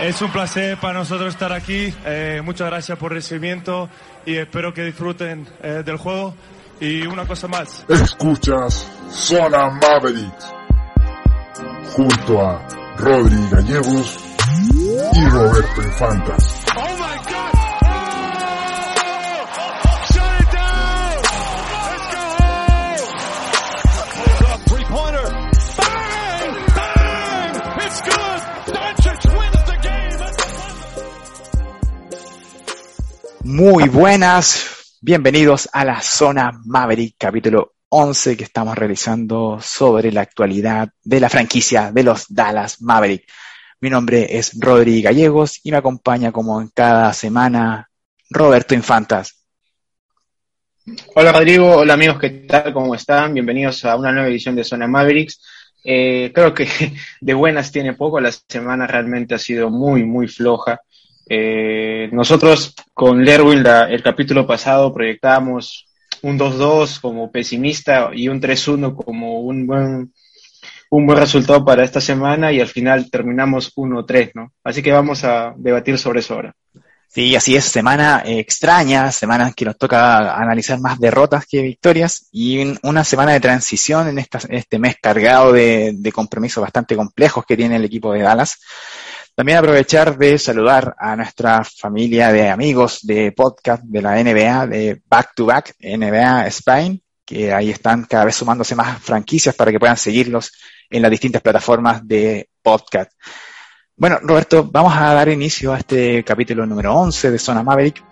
[0.00, 1.92] Es un placer para nosotros estar aquí.
[2.06, 3.88] Eh, muchas gracias por el recibimiento
[4.24, 6.34] y espero que disfruten eh, del juego.
[6.80, 7.84] Y una cosa más.
[7.88, 10.34] Escuchas Zona Maverick
[11.96, 12.64] junto a
[12.96, 14.18] Rodri Gallegos
[15.14, 16.57] y Roberto Infantas.
[33.50, 40.90] Muy buenas, bienvenidos a la Zona Maverick, capítulo 11 que estamos realizando sobre la actualidad
[41.02, 43.26] de la franquicia de los Dallas Maverick.
[43.80, 47.88] Mi nombre es Rodri Gallegos y me acompaña como en cada semana
[48.28, 49.46] Roberto Infantas.
[51.14, 52.74] Hola Rodrigo, hola amigos, ¿qué tal?
[52.74, 53.32] ¿Cómo están?
[53.32, 55.40] Bienvenidos a una nueva edición de Zona Mavericks.
[55.82, 56.68] Eh, creo que
[57.22, 60.82] de buenas tiene poco, la semana realmente ha sido muy, muy floja.
[61.28, 65.86] Eh, nosotros con Lerwin el capítulo pasado proyectábamos
[66.22, 70.12] un 2-2 como pesimista y un 3-1 como un buen,
[70.90, 74.52] un buen resultado para esta semana y al final terminamos 1-3, ¿no?
[74.64, 76.54] Así que vamos a debatir sobre eso ahora.
[77.10, 82.28] Sí, así es, semana eh, extraña, semana que nos toca analizar más derrotas que victorias
[82.32, 87.44] y un- una semana de transición en esta- este mes cargado de compromisos bastante complejos
[87.46, 88.60] que tiene el equipo de Dallas.
[89.38, 95.00] También aprovechar de saludar a nuestra familia de amigos de podcast de la NBA, de
[95.08, 99.78] Back to Back, NBA Spain, que ahí están cada vez sumándose más franquicias para que
[99.78, 100.50] puedan seguirlos
[100.90, 103.12] en las distintas plataformas de podcast.
[103.96, 108.02] Bueno, Roberto, vamos a dar inicio a este capítulo número 11 de Zona Maverick.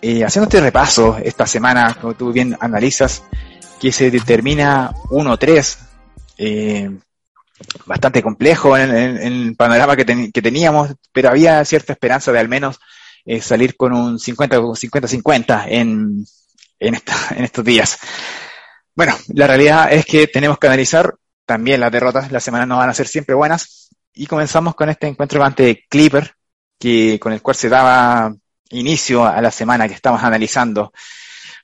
[0.00, 3.22] Eh, haciendo este repaso esta semana, como tú bien analizas,
[3.78, 5.76] que se determina 1-3,
[6.38, 6.90] eh,
[7.86, 12.32] bastante complejo en, en- en el panorama que, ten- que teníamos, pero había cierta esperanza
[12.32, 12.78] de al menos
[13.24, 16.24] eh, salir con un 50 o 50-50 en,
[16.78, 16.94] en,
[17.36, 17.98] en estos días.
[18.94, 21.14] Bueno, la realidad es que tenemos que analizar
[21.46, 25.06] también las derrotas, las semanas no van a ser siempre buenas, y comenzamos con este
[25.06, 26.34] encuentro ante Clipper,
[26.78, 28.34] que, con el cual se daba
[28.70, 30.92] inicio a la semana que estamos analizando.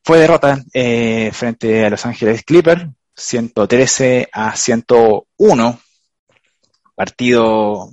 [0.05, 5.81] Fue derrota eh, frente a Los Ángeles Clipper, 113 a 101.
[6.97, 7.93] Partido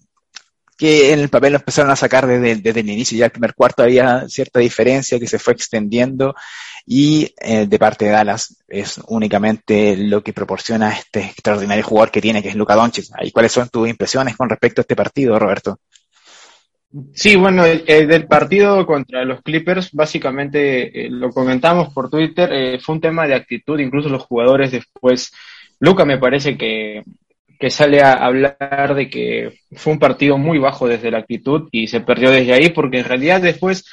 [0.78, 3.18] que en el papel lo empezaron a sacar desde, el inicio.
[3.18, 6.36] Ya el primer cuarto había cierta diferencia que se fue extendiendo
[6.86, 12.22] y eh, de parte de Dallas es únicamente lo que proporciona este extraordinario jugador que
[12.22, 13.06] tiene, que es Luka Doncic.
[13.22, 15.80] ¿Y cuáles son tus impresiones con respecto a este partido, Roberto?
[17.14, 22.52] Sí, bueno, el, el del partido contra los Clippers, básicamente eh, lo comentamos por Twitter,
[22.53, 25.31] eh, fue un tema de actitud, incluso los jugadores después,
[25.80, 27.02] Luca me parece que,
[27.59, 31.88] que sale a hablar de que fue un partido muy bajo desde la actitud y
[31.88, 33.86] se perdió desde ahí, porque en realidad después,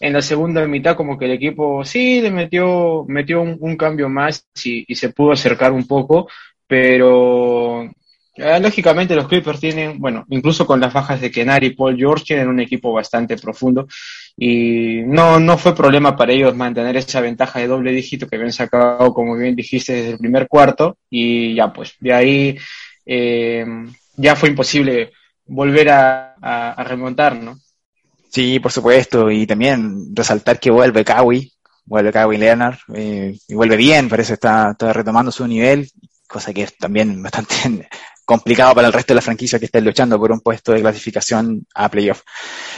[0.00, 4.46] en la segunda mitad, como que el equipo sí le metió, metió un, cambio más
[4.64, 6.28] y, se pudo acercar un poco,
[6.66, 7.90] pero
[8.38, 12.24] eh, Lógicamente los Clippers tienen, bueno, incluso con las bajas de Kenari y Paul George,
[12.24, 13.88] tienen un equipo bastante profundo
[14.36, 18.52] y no, no fue problema para ellos mantener esa ventaja de doble dígito que habían
[18.52, 22.58] sacado, como bien dijiste, desde el primer cuarto y ya pues, de ahí
[23.10, 23.64] eh,
[24.16, 25.12] ya fue imposible
[25.46, 27.58] volver a, remontar, ¿no?
[28.30, 31.50] Sí, por supuesto, y también resaltar que vuelve Kawhi,
[31.86, 35.90] vuelve Kawhi Leonard, eh, y vuelve bien, parece está, está retomando su nivel,
[36.26, 37.88] cosa que es también bastante
[38.26, 41.66] complicado para el resto de la franquicia que está luchando por un puesto de clasificación
[41.74, 42.20] a playoff.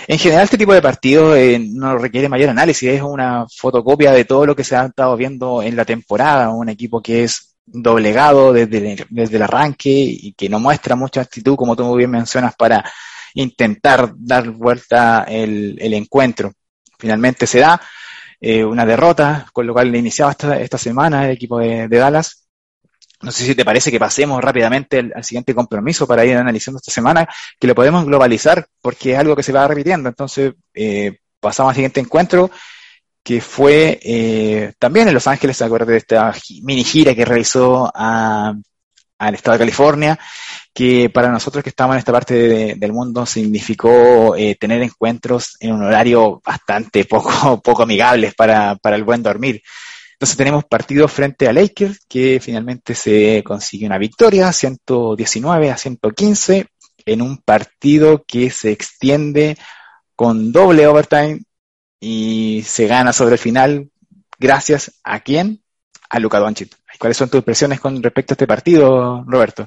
[0.06, 4.24] En general, este tipo de partidos eh, no requiere mayor análisis, es una fotocopia de
[4.24, 8.52] todo lo que se ha estado viendo en la temporada, un equipo que es doblegado
[8.52, 12.10] desde, el- desde el arranque y que no muestra mucha actitud, como tú muy bien
[12.10, 12.84] mencionas, para
[13.34, 16.52] intentar dar vuelta el, el encuentro.
[16.98, 17.80] Finalmente se da
[18.40, 21.98] eh, una derrota, con lo cual le iniciaba esta, esta semana el equipo de, de
[21.98, 22.46] Dallas.
[23.22, 26.78] No sé si te parece que pasemos rápidamente al, al siguiente compromiso para ir analizando
[26.78, 27.28] esta semana,
[27.58, 30.08] que lo podemos globalizar porque es algo que se va repitiendo.
[30.08, 32.50] Entonces, eh, pasamos al siguiente encuentro,
[33.22, 37.90] que fue eh, también en Los Ángeles, ¿se acuerdan de esta mini gira que realizó
[37.94, 40.18] al estado de California,
[40.72, 45.72] que para nosotros que estamos en esta parte del mundo significó eh, tener encuentros en
[45.72, 49.62] un horario bastante poco, poco amigables para, para el buen dormir.
[50.14, 56.66] Entonces tenemos partido frente a Lakers, que finalmente se consigue una victoria, 119 a 115,
[57.06, 59.56] en un partido que se extiende
[60.14, 61.40] con doble overtime
[62.00, 63.90] y se gana sobre el final
[64.38, 65.62] gracias a quién?
[66.08, 66.74] A Luka Doncic.
[66.98, 69.66] ¿Cuáles son tus impresiones con respecto a este partido, Roberto?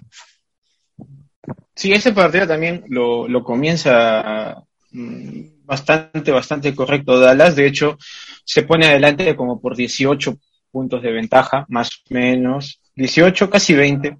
[1.76, 7.56] Sí, ese partido también lo, lo comienza mm, bastante, bastante correcto Dallas.
[7.56, 7.98] De hecho,
[8.44, 10.38] se pone adelante como por 18
[10.72, 12.82] puntos de ventaja, más o menos.
[12.96, 14.18] 18, casi 20.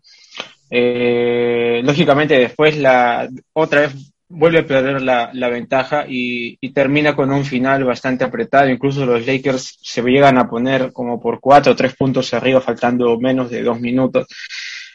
[0.70, 7.16] Eh, lógicamente después la otra vez vuelve a perder la, la ventaja y, y, termina
[7.16, 8.70] con un final bastante apretado.
[8.70, 13.20] Incluso los Lakers se llegan a poner como por cuatro o tres puntos arriba, faltando
[13.20, 14.28] menos de dos minutos.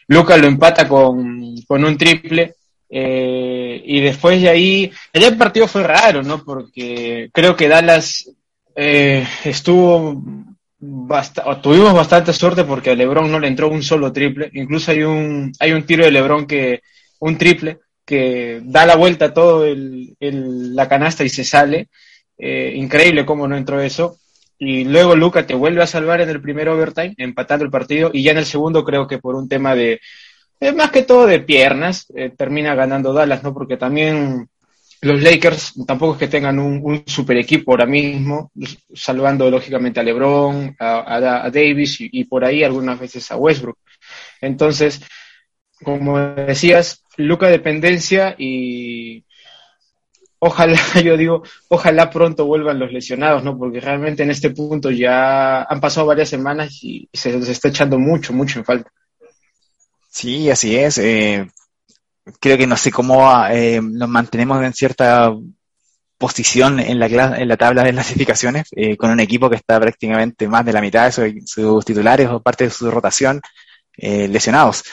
[0.09, 2.55] Lucas lo empata con, con un triple.
[2.91, 6.43] Eh, y después de ahí, el partido fue raro, ¿no?
[6.43, 8.31] Porque creo que Dallas
[8.75, 10.23] eh, estuvo
[11.63, 14.51] tuvimos bastante suerte porque a LeBron no le entró un solo triple.
[14.55, 16.83] Incluso hay un, hay un tiro de LeBron que,
[17.21, 21.91] un triple, que da la vuelta a todo el, la canasta y se sale.
[22.39, 24.17] Eh, increíble cómo no entró eso.
[24.59, 28.11] Y luego Luca te vuelve a salvar en el primer overtime, empatando el partido.
[28.11, 30.01] Y ya en el segundo creo que por un tema de,
[30.59, 33.53] eh, más que todo de piernas, eh, termina ganando Dallas, ¿no?
[33.53, 34.49] Porque también
[35.03, 38.51] los Lakers tampoco es que tengan un, super equipo ahora mismo,
[38.95, 43.77] salvando lógicamente a LeBron, a, a, Davis y, por ahí algunas veces a Westbrook.
[44.41, 45.03] Entonces,
[45.85, 49.25] como decías, Luca dependencia y
[50.39, 53.59] ojalá, yo digo, ojalá pronto vuelvan los lesionados, ¿no?
[53.59, 57.99] Porque realmente en este punto ya han pasado varias semanas y se les está echando
[57.99, 58.91] mucho, mucho en falta.
[60.11, 60.99] Sí, así es.
[60.99, 61.47] Eh,
[62.41, 65.33] creo que no sé cómo eh, nos mantenemos en cierta
[66.19, 70.49] posición en la, en la tabla de clasificaciones, eh, con un equipo que está prácticamente
[70.49, 73.41] más de la mitad de sus, sus titulares o parte de su rotación
[73.97, 74.85] eh, lesionados.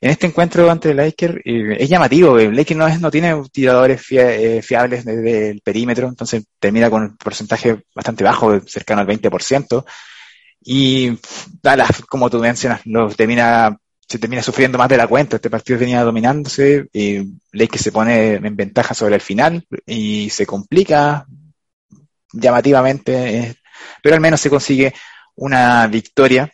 [0.00, 3.34] En este encuentro ante el Lakers eh, es llamativo, el Lakers no, es, no tiene
[3.52, 9.06] tiradores fia, fiables desde el perímetro, entonces termina con un porcentaje bastante bajo, cercano al
[9.06, 9.84] 20%,
[10.62, 11.18] y
[11.62, 15.36] Dallas, como tú mencionas, se termina sufriendo más de la cuenta.
[15.36, 17.20] Este partido venía dominándose, y
[17.52, 21.26] Lakers se pone en ventaja sobre el final y se complica
[22.32, 23.56] llamativamente,
[24.02, 24.92] pero al menos se consigue
[25.36, 26.52] una victoria.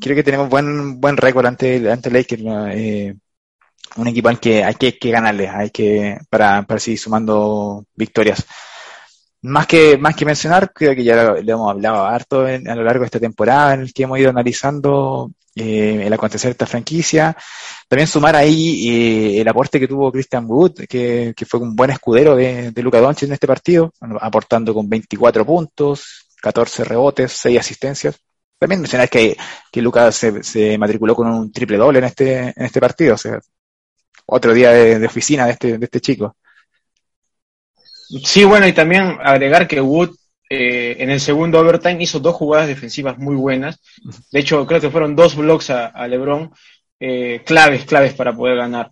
[0.00, 2.42] Creo que tenemos buen buen récord ante, ante Lakers,
[2.72, 3.14] eh,
[3.96, 8.44] un equipo al que hay que, ganarle, hay que para, para seguir sumando victorias.
[9.42, 13.00] Más que, más que mencionar, creo que ya le hemos hablado harto a lo largo
[13.00, 17.36] de esta temporada en el que hemos ido analizando eh, el acontecer de esta franquicia.
[17.88, 21.90] También sumar ahí eh, el aporte que tuvo Christian Wood, que, que fue un buen
[21.90, 27.58] escudero de, de Luca Doncic en este partido, aportando con 24 puntos, 14 rebotes, 6
[27.58, 28.20] asistencias.
[28.58, 29.36] También mencionar que,
[29.70, 33.18] que Luca se, se matriculó con un triple doble en este, en este partido, o
[33.18, 33.38] sea,
[34.26, 36.36] otro día de, de oficina de este, de este chico.
[38.24, 40.16] Sí, bueno, y también agregar que Wood
[40.50, 43.80] eh, en el segundo overtime hizo dos jugadas defensivas muy buenas.
[44.32, 46.50] De hecho, creo que fueron dos blocks a, a LeBron,
[46.98, 48.90] eh, claves, claves para poder ganar.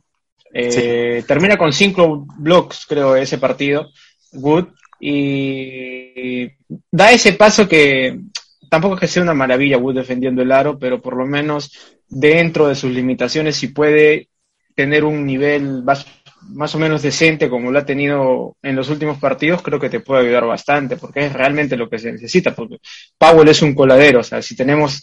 [0.52, 1.26] Eh, sí.
[1.26, 3.90] Termina con cinco blocks, creo, ese partido,
[4.32, 4.68] Wood,
[5.00, 6.46] y
[6.90, 8.20] da ese paso que
[8.68, 12.68] tampoco es que sea una maravilla Wood defendiendo el aro, pero por lo menos dentro
[12.68, 14.28] de sus limitaciones, si puede
[14.74, 16.06] tener un nivel más
[16.48, 20.00] más o menos decente como lo ha tenido en los últimos partidos, creo que te
[20.00, 22.78] puede ayudar bastante, porque es realmente lo que se necesita, porque
[23.18, 25.02] Powell es un coladero, o sea, si tenemos,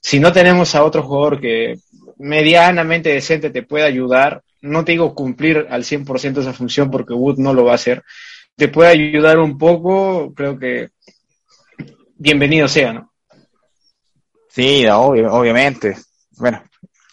[0.00, 1.78] si no tenemos a otro jugador que
[2.18, 7.38] medianamente decente te pueda ayudar, no te digo cumplir al 100% esa función porque Wood
[7.38, 8.02] no lo va a hacer,
[8.56, 10.90] te puede ayudar un poco, creo que
[12.24, 13.12] bienvenido sea, ¿no?
[14.48, 15.94] Sí, obviamente.
[16.38, 16.62] Bueno,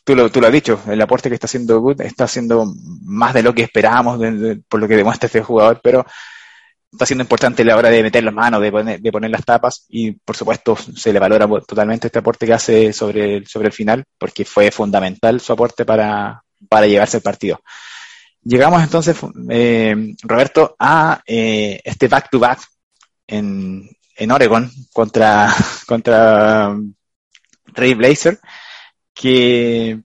[0.06, 2.66] tú lo, lo has dicho, el aporte que está haciendo Good está haciendo
[3.04, 4.20] más de lo que esperábamos
[4.70, 6.06] por lo que demuestra este jugador, pero
[6.90, 9.86] está siendo importante la hora de meter las manos, de poner, de poner las tapas
[9.90, 14.46] y por supuesto se le valora totalmente este aporte que hace sobre el, final porque
[14.46, 16.42] fue fundamental su aporte para,
[16.88, 17.60] llevarse el partido.
[18.44, 19.18] Llegamos entonces,
[19.50, 22.68] eh, Roberto, a eh, este back-to-back -back
[23.28, 25.54] en, en Oregon contra,
[25.88, 26.76] contra
[27.74, 28.40] Ray Blazer
[29.14, 30.02] que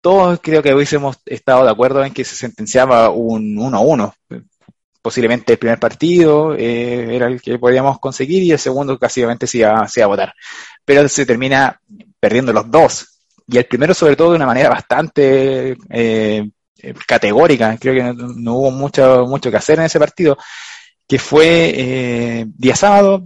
[0.00, 4.14] todos creo que hubiésemos estado de acuerdo en que se sentenciaba un 1-1.
[5.02, 9.58] Posiblemente el primer partido eh, era el que podíamos conseguir y el segundo casi se
[9.58, 10.34] iba, se a votar.
[10.84, 11.80] Pero se termina
[12.18, 13.20] perdiendo los dos.
[13.46, 16.50] y el primero sobre todo de una manera bastante eh,
[16.82, 20.38] eh, categórica, creo que no, hubo mucho, mucho que hacer en ese partido,
[21.10, 23.24] que fue eh, día sábado,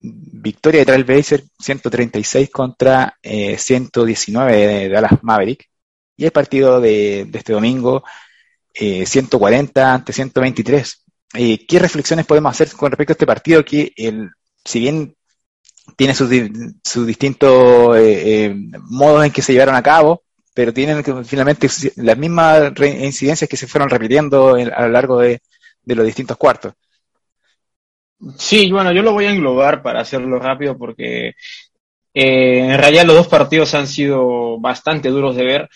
[0.00, 5.68] victoria de Trailblazer 136 contra 119 de Dallas Maverick,
[6.16, 8.04] y el partido de, este domingo
[8.72, 11.04] 140 ante 123.
[11.32, 13.64] ¿Qué reflexiones podemos hacer con respecto a este partido?
[13.64, 14.30] Que el,
[14.64, 15.16] si bien
[15.96, 18.54] tiene sus, distintos eh, eh,
[18.90, 20.22] modos en que se llevaron a cabo,
[20.54, 25.42] pero tienen finalmente las mismas incidencias que se fueron repitiendo a lo largo de,
[25.84, 26.74] los distintos cuartos.
[28.36, 31.34] Sí, bueno, yo lo voy a englobar para hacerlo rápido porque eh,
[32.14, 35.68] en realidad los dos partidos han sido bastante duros de ver.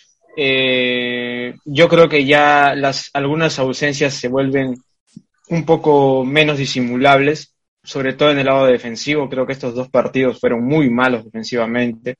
[1.64, 4.74] yo creo que ya las algunas ausencias se vuelven
[5.48, 9.28] un poco menos disimulables sobre todo en el lado defensivo.
[9.28, 12.16] Creo que estos dos partidos fueron muy malos defensivamente.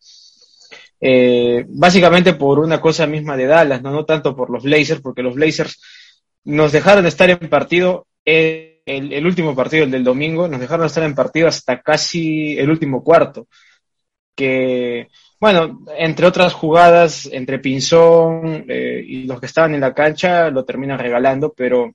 [1.00, 4.04] Eh, básicamente por una cosa misma de Dallas, ¿no?
[4.04, 5.80] tanto por los Blazers, porque los Blazers
[6.44, 10.82] nos dejaron de estar en partido, eh, el, último partido, el del domingo, nos dejaron
[10.82, 13.48] de estar en partido hasta casi el último cuarto.
[14.34, 15.08] Que,
[15.40, 20.64] bueno, entre otras jugadas, entre Pinzón eh, y los que estaban en la cancha, lo
[20.64, 21.92] terminan regalando, pero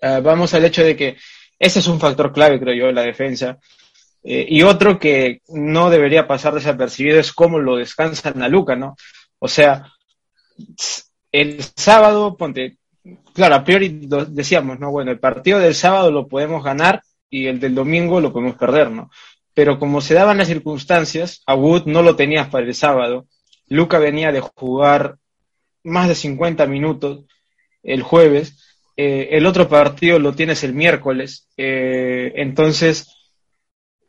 [0.00, 1.16] vamos al hecho de que
[1.58, 3.58] ese es un factor clave, creo yo, la defensa.
[4.22, 8.96] Eh, y otro que no debería pasar desapercibido es cómo lo descansan a Luca, ¿no?
[9.38, 9.92] O sea,
[11.32, 12.77] el sábado, ponte,
[13.32, 14.90] claro, a priori decíamos, ¿no?
[14.90, 18.90] Bueno, el partido del sábado lo podemos ganar y el del domingo lo podemos perder,
[18.90, 19.10] ¿no?
[19.54, 23.26] Pero como se daban las circunstancias, a Wood no lo tenías para el sábado.
[23.68, 25.16] Luca venía de jugar
[25.82, 27.24] más de 50 minutos
[27.82, 28.58] el jueves
[29.00, 33.06] eh, el otro partido lo tienes el miércoles, eh, entonces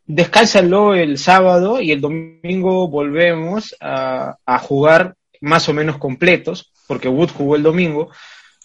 [0.08, 7.30] descálzalo el sábado y el domingo volvemos a, jugar más o menos completos, porque Wood
[7.30, 8.10] jugó el domingo,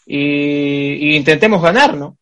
[0.07, 2.17] y, intentemos ganar, ¿no?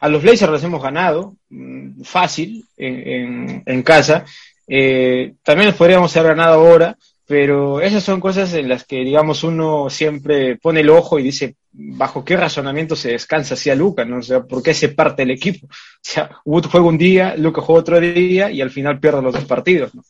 [0.00, 4.24] A los Blazers les hemos ganado, mm, fácil, en, casa.
[4.66, 9.44] Eh, también les podríamos haber ganado ahora, pero esas son cosas en las que, digamos,
[9.44, 14.04] uno siempre pone el ojo y dice, ¿bajo qué razonamiento se descansa hacia Luca?
[14.04, 14.18] ¿no?
[14.18, 15.66] O sea, ¿por qué se parte el equipo?
[15.98, 19.34] O sea, Wood juega un día, Luca juega otro día y al final pierde los
[19.34, 20.02] dos partidos, ¿no?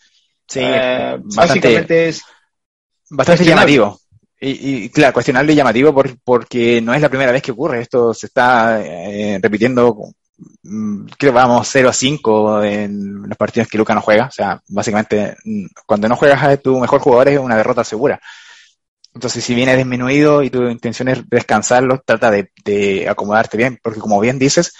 [0.46, 2.22] Sí, eh, básicamente es...
[3.10, 3.98] Bastante llamativo.
[4.40, 5.92] Y, y, claro, cuestionable y llamativo
[6.24, 7.80] porque no es la primera vez que ocurre.
[7.80, 10.12] Esto se está eh, repitiendo
[10.62, 14.26] Mm, creo que vamos 0 a 5 en los partidos que Luca no juega.
[14.26, 18.20] O sea, básicamente, mm, cuando no juegas a tu mejor jugador es una derrota segura.
[19.14, 24.20] Entonces, si viene disminuido y tu intención es descansarlo, trata de, acomodarte bien, porque como
[24.20, 24.72] bien dices,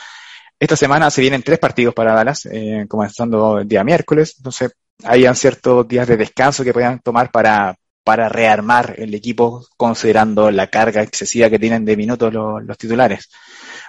[0.60, 4.34] esta semana se vienen tres partidos para Dallas, eh, comenzando el día miércoles.
[4.38, 4.72] Entonces,
[5.04, 7.76] hayan ciertos días de descanso que puedan tomar para,
[8.08, 13.28] para rearmar el equipo, considerando la carga excesiva que tienen de minutos los titulares.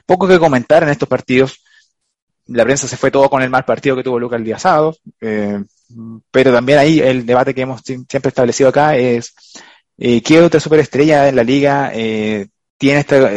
[0.05, 1.63] Poco que comentar en estos partidos.
[2.47, 4.97] La prensa se fue todo con el mal partido que tuvo Luca el día sábado,
[5.21, 5.63] eh,
[6.31, 9.33] pero también ahí el debate que hemos siempre establecido acá es
[9.97, 13.31] eh, qué otra superestrella en la liga eh, tiene esta,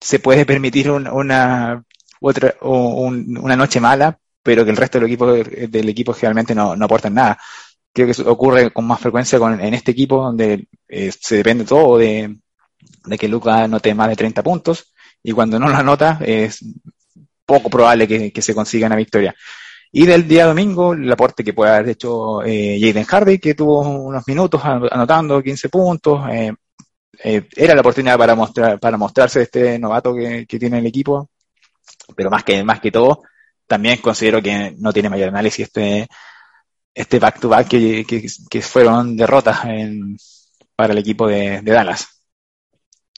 [0.00, 1.84] se puede permitir una
[2.20, 6.86] otra una noche mala, pero que el resto del equipo del equipo generalmente no, no
[6.86, 7.38] aportan nada.
[7.94, 12.36] Creo que ocurre con más frecuencia con, en este equipo donde se depende todo de,
[13.18, 16.62] que Luca anote más de 30 puntos y cuando no la anota es
[17.46, 19.34] poco probable que, se consiga una victoria.
[19.92, 23.80] Y del día domingo, el aporte que puede haber hecho eh, Jaden Hardy, que tuvo
[23.80, 26.52] unos minutos anotando 15 puntos, eh,
[27.22, 31.30] eh, era la oportunidad para mostrar para mostrarse este novato que, tiene el equipo,
[32.16, 33.22] pero más que más que todo,
[33.66, 36.08] también considero que no tiene mayor análisis este
[36.94, 38.06] este back to back que,
[38.48, 39.60] que, fueron derrotas
[40.76, 42.14] para el equipo de Dallas.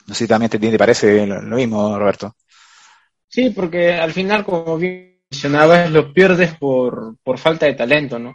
[0.06, 2.36] No sé si también te, parece lo, mismo, Roberto.
[3.28, 8.34] Sí, porque al final, como bien mencionabas, lo pierdes por, falta de talento, ¿no?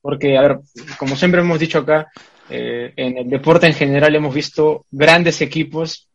[0.00, 0.58] Porque, a ver,
[0.98, 2.10] como siempre hemos dicho acá,
[2.50, 6.08] eh, en el deporte en general hemos visto grandes equipos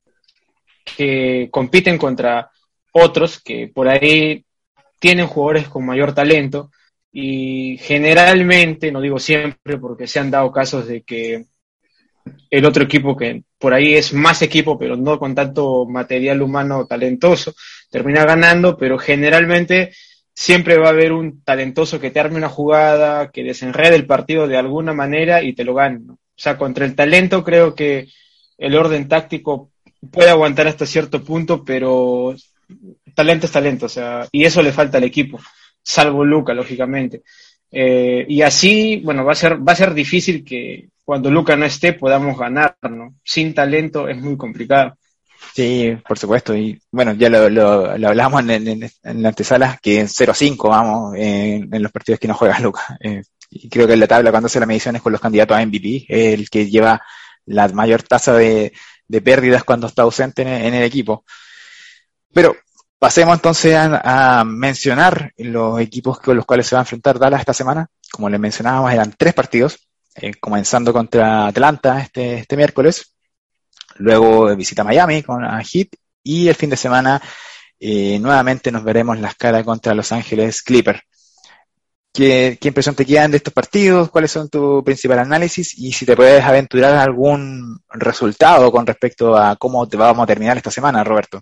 [0.83, 2.51] que compiten contra
[2.91, 4.45] otros que por ahí
[4.99, 6.71] tienen jugadores con mayor talento
[7.19, 11.45] y generalmente, no digo siempre porque se han dado casos de que
[12.51, 16.85] el otro equipo que por ahí es más equipo, pero no con tanto material humano
[16.85, 17.55] talentoso,
[17.89, 19.95] termina ganando, pero generalmente
[20.31, 24.47] siempre va a haber un talentoso que te arme una jugada, que desenrede el partido
[24.47, 26.01] de alguna manera y te lo gane.
[26.07, 28.09] O sea, contra el talento creo que
[28.59, 29.71] el orden táctico
[30.11, 32.35] puede aguantar hasta cierto punto, pero
[33.15, 35.39] talento es talento, o sea, y eso le falta al equipo,
[35.87, 37.23] salvo Luca, lógicamente.
[37.71, 41.65] Eh, y así, bueno, va a ser, va a ser difícil que, cuando Luca no
[41.65, 43.15] esté podamos ganar, ¿no?
[43.23, 44.97] Sin talento es muy complicado.
[45.53, 46.55] Sí, por supuesto.
[46.55, 51.91] Y bueno, ya lo, lo, hablamos en, en, la antesala, que 0-5 vamos en, los
[51.91, 52.97] partidos que no juega Luca.
[52.99, 55.65] Eh, y creo que en la tabla, cuando hace las mediciones con los candidatos a
[55.65, 57.01] MVP, el que lleva
[57.45, 58.73] la mayor tasa de,
[59.07, 61.23] de pérdidas cuando está ausente en, el equipo.
[62.33, 62.55] Pero
[62.99, 67.53] pasemos entonces a, mencionar los equipos con los cuales se va a enfrentar Dallas esta
[67.53, 67.87] semana.
[68.11, 73.13] Como les mencionábamos, eran tres partidos, eh, comenzando contra Atlanta este, este miércoles,
[73.97, 75.89] luego visita Miami con a Heat
[76.23, 77.21] y el fin de semana
[77.79, 81.01] eh, nuevamente nos veremos las caras contra Los Ángeles Clippers.
[82.11, 84.09] ¿Qué, ¿Qué, impresión te quedan de estos partidos?
[84.09, 85.77] ¿Cuáles son tu principal análisis?
[85.77, 90.57] Y si te puedes aventurar algún resultado con respecto a cómo te vamos a terminar
[90.57, 91.41] esta semana, Roberto.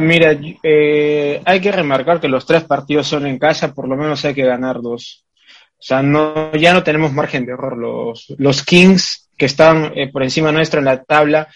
[0.00, 4.24] Mira, eh, hay que remarcar que los tres partidos son en casa, por lo menos
[4.24, 5.24] hay que ganar dos.
[5.72, 7.76] O sea, no, ya no tenemos margen de error.
[7.76, 11.48] Los, los Kings, que están eh, por encima nuestro en la tabla,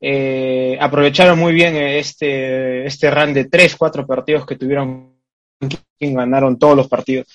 [0.00, 5.18] eh, aprovecharon muy bien este, este run de tres, cuatro partidos que tuvieron
[6.00, 7.26] ganaron todos los partidos.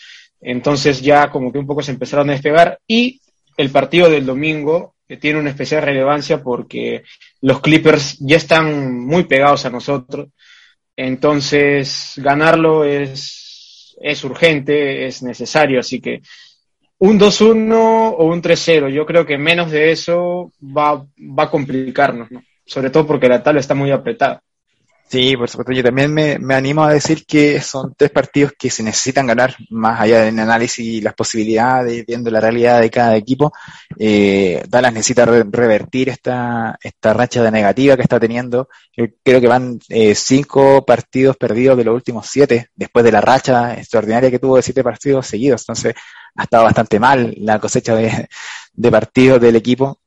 [0.42, 3.22] Entonces ya como que un poco se empezaron a despegar y
[3.58, 7.04] el partido del domingo que tiene una especial relevancia porque
[7.42, 10.30] los Clippers ya están muy pegados a nosotros.
[10.96, 16.22] Entonces ganarlo es, es urgente, es necesario, así que
[17.00, 22.32] un 2-1 o un 3-0, yo creo que menos de eso va, va a complicarnos,
[22.32, 22.42] ¿no?
[22.66, 24.42] sobre todo porque la tabla está muy apretada.
[25.14, 25.74] Sí, por supuesto.
[25.74, 29.56] Yo también me, me, animo a decir que son tres partidos que se necesitan ganar,
[29.70, 33.54] más allá del análisis y las posibilidades, viendo la realidad de cada equipo.
[34.00, 38.70] Eh, Dallas necesita revertir esta, esta racha de negativa que está teniendo.
[39.24, 43.76] Creo que van eh, cinco partidos perdidos de los últimos siete, después de la racha
[43.76, 45.62] extraordinaria que tuvo de siete partidos seguidos.
[45.62, 45.94] Entonces,
[46.36, 48.28] ha estado bastante mal la cosecha de,
[48.74, 50.00] de partidos del equipo.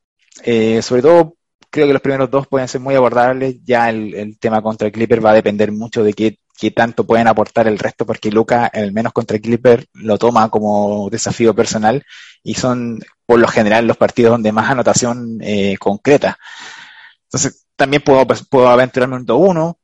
[0.42, 1.36] Eh, sobre todo
[1.76, 3.56] creo que los primeros dos pueden ser muy abordables.
[3.62, 6.38] Ya el, tema contra el Clipper va a depender mucho de qué,
[6.70, 11.10] tanto pueden aportar el resto, porque Luca, al menos contra el Clipper, lo toma como
[11.10, 12.02] desafío personal
[12.42, 16.38] y son, por lo general, los partidos donde más anotación eh, concreta.
[17.24, 19.76] Entonces, también puedo, pues, aventurarme un 2-1,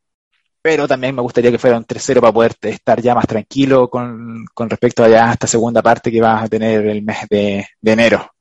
[0.63, 4.47] pero también me gustaría que fuera un 3-0 para poder estar ya más tranquilo con,
[4.55, 8.33] con respecto a ya esta segunda parte que vas a tener el mes de enero.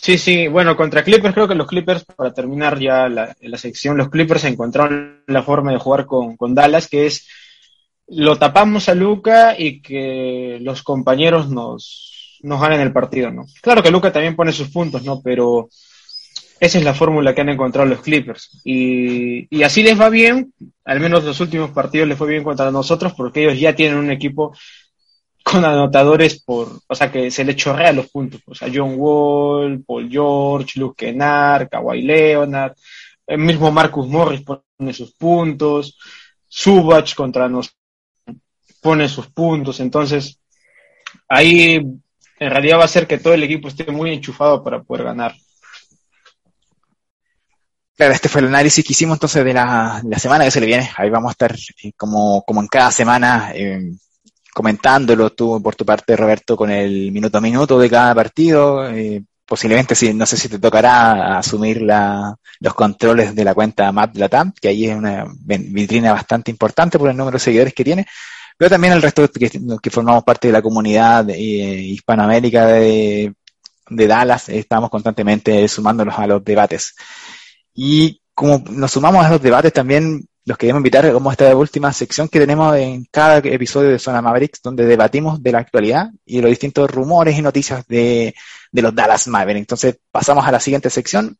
[0.00, 3.98] Sí, sí, bueno, contra Clippers creo que los Clippers, para terminar ya la, la sección,
[3.98, 7.28] los Clippers encontraron la forma de jugar con, con, Dallas, que es
[8.08, 13.44] lo tapamos a Luca y que los compañeros nos, nos ganen el partido, ¿no?
[13.60, 15.20] Claro que Luca también pone sus puntos, ¿no?
[15.22, 15.68] Pero
[16.58, 18.60] esa es la fórmula que han encontrado los Clippers.
[18.64, 20.52] Y, y así les va bien,
[20.84, 24.10] al menos los últimos partidos les fue bien contra nosotros, porque ellos ya tienen un
[24.10, 24.56] equipo
[25.42, 28.40] con anotadores por, o sea, que se le chorrea los puntos.
[28.46, 32.74] O sea, John Wall, Paul George, Luke Kennard, Kawhi Leonard,
[33.26, 35.98] el mismo Marcus Morris pone sus puntos,
[36.48, 37.74] Subach contra nos
[38.80, 39.80] pone sus puntos.
[39.80, 40.38] Entonces,
[41.28, 45.04] ahí en realidad va a ser que todo el equipo esté muy enchufado para poder
[45.04, 45.34] ganar.
[47.96, 50.66] Claro, este fue el análisis que hicimos entonces de la, la semana que se le
[50.66, 50.90] viene.
[50.96, 53.92] Ahí vamos a estar eh, como, como en cada semana eh,
[54.52, 58.88] comentándolo tú por tu parte, Roberto, con el minuto a minuto de cada partido.
[58.90, 63.92] Eh, posiblemente, si, no sé si te tocará asumir la, los controles de la cuenta
[63.92, 67.84] Matt Latam, que ahí es una vitrina bastante importante por el número de seguidores que
[67.84, 68.06] tiene,
[68.56, 69.50] pero también el resto que,
[69.82, 73.34] que formamos parte de la comunidad eh, hispanoamérica de,
[73.88, 76.94] de Dallas, estamos constantemente sumándonos a los debates.
[77.74, 82.28] Y como nos sumamos a los debates, también los queremos invitar como esta última sección
[82.28, 86.50] que tenemos en cada episodio de Zona Mavericks, donde debatimos de la actualidad y los
[86.50, 88.34] distintos rumores y noticias de,
[88.72, 89.62] de los Dallas Mavericks.
[89.62, 91.38] Entonces pasamos a la siguiente sección.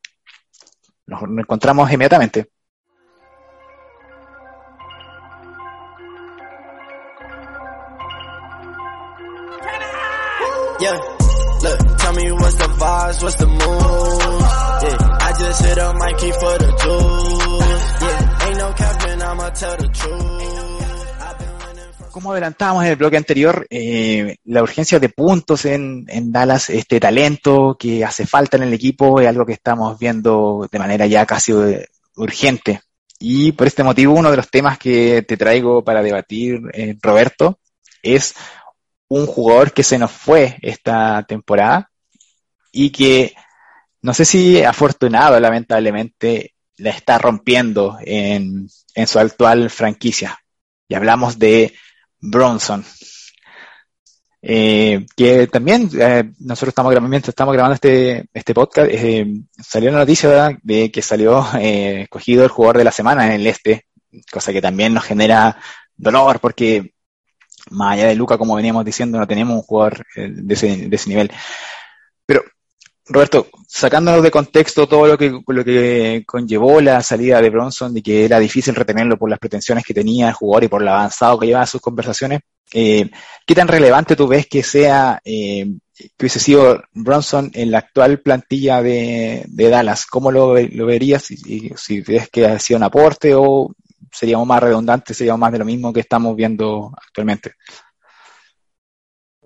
[1.07, 2.49] Nos encontramos inmediatamente.
[10.81, 10.95] Yeah,
[11.63, 11.93] look.
[22.11, 27.01] Como adelantábamos en el bloque anterior, eh, la urgencia de puntos en, en, Dallas, este
[27.01, 31.25] talento que hace falta en el equipo, es algo que estamos viendo de manera ya
[31.27, 31.53] casi
[32.17, 32.81] urgente.
[33.19, 37.59] Y por este motivo, uno de los temas que te traigo para debatir, eh, Roberto,
[38.03, 38.35] es
[39.09, 41.91] un jugador que se nos fue esta temporada
[42.71, 43.35] y que
[44.03, 50.39] no sé si afortunado, lamentablemente, la está rompiendo en, en su actual franquicia.
[50.89, 51.75] Y hablamos de
[52.21, 52.85] Bronson.
[54.43, 59.27] eh, que también eh, nosotros estamos grabando, estamos grabando este, este podcast, eh,
[59.63, 63.47] salió la noticia de que salió eh, escogido el jugador de la semana en el
[63.47, 63.87] este,
[64.33, 65.57] cosa que también nos genera
[65.97, 66.93] dolor porque
[67.71, 71.09] más allá de Luca, como veníamos diciendo, no tenemos un jugador de ese, de ese
[71.09, 71.31] nivel.
[73.07, 78.03] Roberto, sacándonos de contexto todo lo que, lo que conllevó la salida de Bronson, de
[78.03, 81.39] que era difícil retenerlo por las pretensiones que tenía el jugador y por lo avanzado
[81.39, 82.41] que llevaba sus conversaciones,
[82.73, 83.11] eh,
[83.45, 88.21] ¿qué tan relevante tú ves que sea, eh, que hubiese sido Bronson en la actual
[88.21, 90.07] plantilla de, Dallas?
[90.07, 91.25] ¿Cómo lo, verías?
[91.25, 93.75] Si, si ves que ha sido un aporte o
[94.13, 97.55] seríamos más redundantes, seríamos más de lo mismo que estamos viendo actualmente?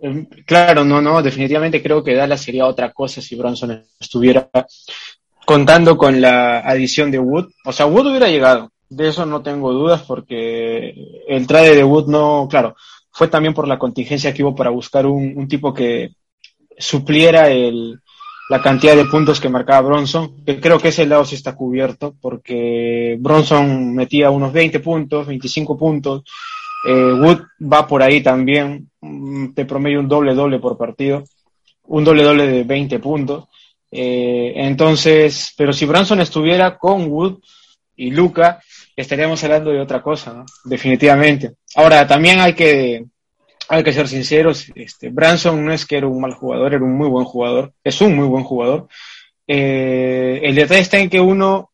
[0.01, 4.51] Em, claro, no, no, definitivamente creo que Dallas sería otra cosa si Bronson estuviera
[5.45, 7.47] contando con la adición de Wood.
[7.65, 10.95] O sea, Wood hubiera llegado, de eso no tengo dudas porque
[11.29, 12.77] el trade de Wood no, claro,
[13.11, 16.11] fue también por la contingencia que hubo para buscar un, tipo que
[16.77, 17.99] supliera el,
[18.51, 22.15] la cantidad de puntos que marcaba Bronson, que creo que ese lado sí está cubierto
[22.21, 26.25] porque Bronson metía unos 20 puntos, 25 puntos
[26.85, 31.25] eh, Wood va por ahí también, mm, te promedio un doble doble por partido,
[31.85, 33.49] un doble doble de 20 puntos.
[33.91, 37.39] Eh, entonces, pero si Branson estuviera con Wood
[37.97, 38.61] y Luca,
[38.95, 40.45] estaríamos hablando de otra cosa.
[40.65, 41.55] Definitivamente.
[41.75, 43.05] Ahora, también hay que,
[43.69, 46.97] hay que ser sinceros, este, Branson no es que era un mal jugador, era un
[46.97, 48.89] muy buen jugador, es un muy buen jugador.
[49.47, 51.71] Eh, el detalle está en que uno,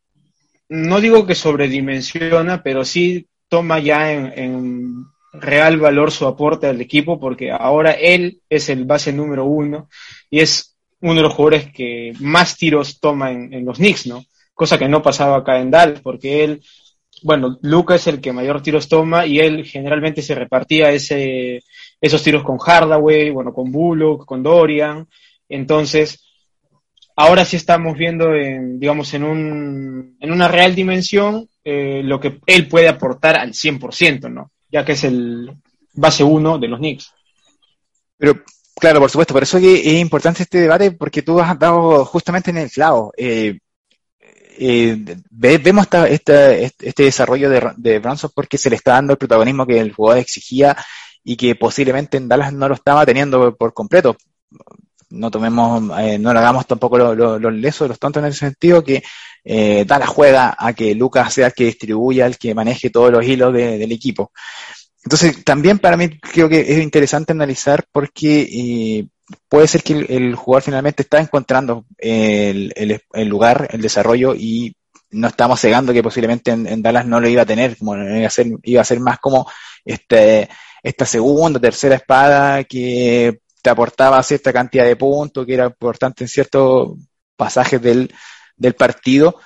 [0.69, 7.21] no digo que sobredimensiona, pero sí toma ya en, real valor su aporte al equipo
[7.21, 9.91] porque ahora él es el base número uno
[10.31, 14.25] y es uno de los jugadores que más tiros toma en, los Knicks, ¿no?
[14.55, 16.63] Cosa que no pasaba acá en Dallas porque él,
[17.23, 21.63] bueno, Luca es el que mayor tiros toma y él generalmente se repartía ese,
[22.01, 25.07] esos tiros con Hardaway, bueno, con Bullock, con Dorian.
[25.47, 26.25] Entonces,
[27.17, 32.41] ahora sí estamos viendo, en, digamos, en, un, en una real dimensión eh, lo que
[32.47, 34.51] él puede aportar al 100%, ¿no?
[34.71, 35.53] Ya que es el
[35.95, 37.13] base uno de los Knicks.
[38.17, 38.43] Pero,
[38.77, 42.59] claro, por supuesto, por eso es importante este debate, porque tú has dado justamente en
[42.59, 43.13] el clavo.
[43.17, 43.59] Eh,
[44.59, 49.67] eh, vemos esta, este desarrollo de, de Bronson porque se le está dando el protagonismo
[49.67, 50.77] que el jugador exigía
[51.25, 54.17] y que posiblemente en Dallas no lo estaba teniendo por completo.
[55.13, 59.03] No tomemos, no lo hagamos tampoco los lesos, los tontos en ese sentido, que
[59.45, 63.11] eh, da la juega a que Lucas sea el que distribuya, el que maneje todos
[63.11, 64.33] los hilos del equipo.
[65.05, 69.07] Entonces, también para mí creo que es interesante analizar porque eh,
[69.49, 72.73] puede ser que el, jugador finalmente está encontrando el,
[73.27, 74.77] lugar, el desarrollo y
[75.11, 78.31] no estamos cegando que posiblemente en, Dallas no lo iba a tener, como iba a
[78.31, 79.51] ser, iba a ser más como
[79.85, 80.49] este,
[80.83, 86.29] esta segunda, tercera espada que te aportaba cierta cantidad de puntos, que era importante en
[86.29, 86.99] ciertos
[87.37, 88.13] pasajes del,
[88.57, 89.37] del partido,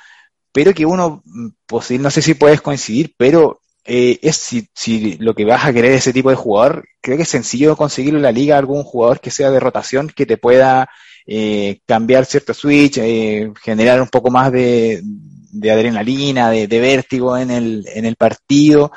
[0.53, 1.23] pero que uno,
[1.67, 5.73] pues, no sé si puedes coincidir, pero eh, es si, si, lo que vas a
[5.73, 9.21] querer ese tipo de jugador, creo que es sencillo conseguir en la liga algún jugador
[9.21, 10.89] que sea de rotación, que te pueda
[11.27, 17.37] eh, cambiar cierto switch, eh, generar un poco más de, de adrenalina, de, de, vértigo
[17.37, 18.91] en el, en el partido,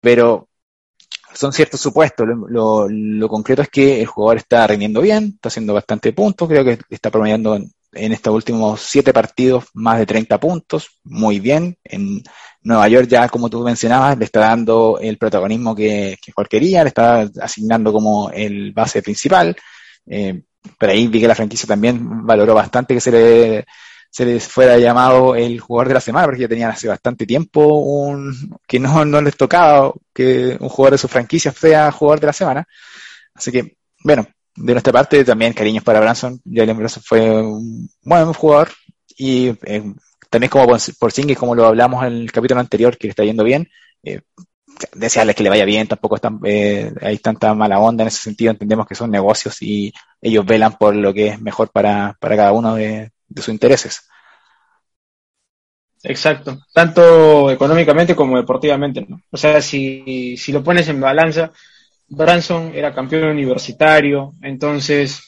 [0.00, 0.45] pero
[1.36, 2.26] son ciertos supuestos.
[2.48, 6.64] Lo, lo, concreto es que el jugador está rindiendo bien, está haciendo bastante puntos, creo
[6.64, 7.58] que está promediando
[7.92, 11.76] en estos últimos siete partidos más de 30 puntos, muy bien.
[11.84, 12.22] En
[12.62, 16.88] Nueva York ya, como tú mencionabas, le está dando el protagonismo que, que quería, le
[16.88, 19.56] está asignando como el base principal.
[20.06, 20.42] Eh,
[20.78, 23.66] pero ahí vi que la franquicia también valoró bastante que se le,
[24.16, 27.66] se les fuera llamado el jugador de la semana, porque ya tenían hace bastante tiempo
[27.66, 32.26] un, que no, no les tocaba que un jugador de su franquicia sea jugador de
[32.26, 32.66] la semana.
[33.34, 36.40] Así que, bueno, de nuestra parte, también cariños para Branson.
[36.50, 38.70] Jalen Branson fue un buen jugador
[39.18, 39.84] y eh,
[40.30, 43.44] también como por Singh, como lo hablamos en el capítulo anterior, que le está yendo
[43.44, 43.68] bien.
[44.02, 44.22] Eh,
[44.94, 48.50] desearles que le vaya bien, tampoco están, eh, hay tanta mala onda en ese sentido,
[48.50, 52.52] entendemos que son negocios y ellos velan por lo que es mejor para, para cada
[52.52, 54.08] uno de, de sus intereses.
[56.02, 59.20] Exacto, tanto económicamente como deportivamente, ¿no?
[59.30, 61.50] O sea, si, si lo pones en balanza,
[62.08, 65.20] Branson era campeón universitario, entonces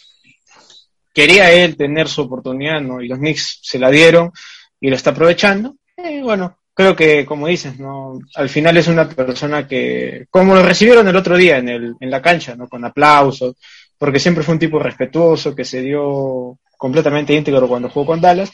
[1.13, 3.01] quería él tener su oportunidad, ¿no?
[3.01, 4.31] Y los Knicks se la dieron
[4.81, 5.75] y lo está aprovechando.
[5.97, 8.21] Y bueno, creo que, como dices, ¿no?
[8.37, 12.11] Al final es una persona que, como lo recibieron el otro día en, el, en
[12.11, 12.69] la cancha, ¿no?
[12.69, 13.57] Con aplausos,
[13.99, 18.51] porque siempre fue un tipo respetuoso, que se dio completamente íntegro cuando jugó con Dallas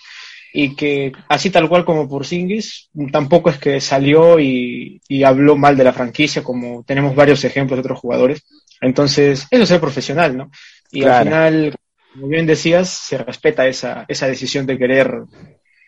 [0.57, 5.77] y que así tal cual como Porzingis, tampoco es que salió y, y, habló mal
[5.77, 8.45] de la franquicia, como tenemos varios ejemplos de otros jugadores.
[8.81, 10.51] Entonces, eso es ser profesional, ¿no?
[10.93, 11.77] Y al final,
[12.13, 15.13] como bien decías, se respeta esa, esa decisión de querer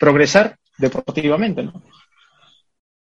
[0.00, 1.84] progresar deportivamente, ¿no?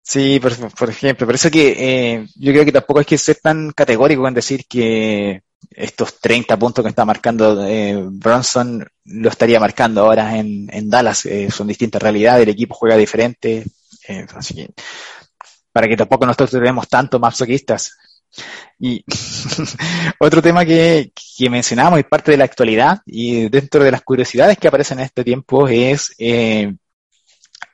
[0.01, 3.38] Sí, por, por ejemplo, por eso que eh, yo creo que tampoco hay que ser
[3.38, 9.60] tan categórico en decir que estos 30 puntos que está marcando eh, Bronson lo estaría
[9.60, 11.26] marcando ahora en, en Dallas.
[11.26, 13.65] Eh, son distintas realidades, el equipo juega diferente.
[14.08, 14.69] Eh, así que,
[15.71, 17.97] para que tampoco nosotros tenemos tanto masoquistas.
[18.80, 19.04] Y
[20.19, 24.58] otro tema que, que mencionamos y parte de la actualidad y dentro de las curiosidades
[24.58, 26.13] que aparecen en este tiempo es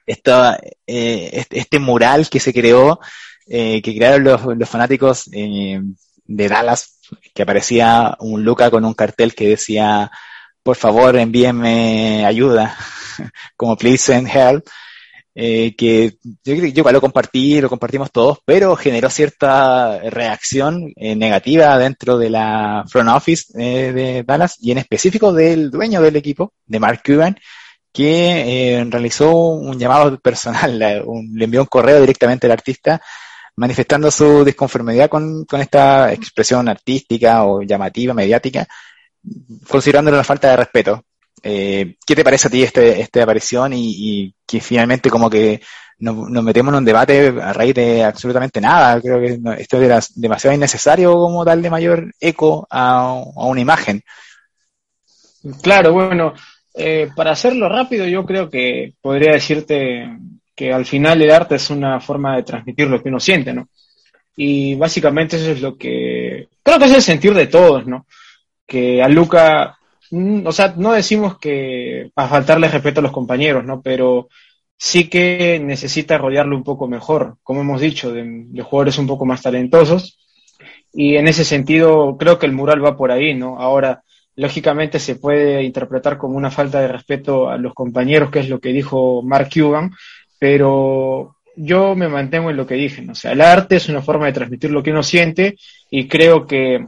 [0.05, 2.99] esta, eh, este mural que se creó,
[3.47, 5.29] que crearon los, los fanáticos
[6.27, 6.99] de Dallas,
[7.33, 10.11] que aparecía un Luca con un cartel que decía,
[10.63, 12.77] por favor envíenme ayuda,
[13.55, 14.67] como please send help,
[15.39, 21.77] eh, que yo, yo lo compartí, lo compartimos todos, pero generó cierta reacción eh, negativa
[21.77, 26.53] dentro de la front office eh, de Dallas y en específico del dueño del equipo,
[26.65, 27.37] de Mark Cuban,
[27.93, 32.99] que realizó un llamado personal, le envió un correo directamente al artista
[33.57, 38.67] manifestando su disconformidad con, esta expresión artística o llamativa, mediática,
[39.67, 41.03] considerándolo una falta de respeto.
[41.43, 45.61] Eh, ¿Qué te parece a ti este, esta aparición y, y, que finalmente como que
[45.99, 48.99] nos, nos, metemos en un debate a raíz de absolutamente nada?
[49.01, 54.03] Creo que esto era demasiado innecesario como darle mayor eco a, a una imagen.
[55.61, 56.33] Claro, bueno,
[56.73, 60.07] eh, para hacerlo rápido yo creo que podría decirte
[60.57, 63.69] que al final el arte es una forma de transmitir lo que uno siente, ¿no?
[64.35, 68.07] Y básicamente eso es lo que creo que es el sentir de todos, ¿no?
[68.65, 69.77] Que a Luca,
[70.09, 73.83] mm, o sea, no decimos que a faltarle respeto a los compañeros, ¿no?
[73.83, 74.29] Pero
[74.75, 79.27] sí que necesita rodearlo un poco mejor, como hemos dicho, de, de jugadores un poco
[79.27, 80.17] más talentosos.
[80.91, 83.59] Y en ese sentido, creo que el mural va por ahí, ¿no?
[83.59, 84.03] Ahora,
[84.37, 88.59] lógicamente se puede interpretar como una falta de respeto a los compañeros, que es lo
[88.59, 89.91] que dijo Mark Cuban,
[90.39, 93.13] pero yo me mantengo en lo que dije, ¿no?
[93.13, 95.57] o sea, el arte es una forma de transmitir lo que uno siente
[95.89, 96.85] y creo que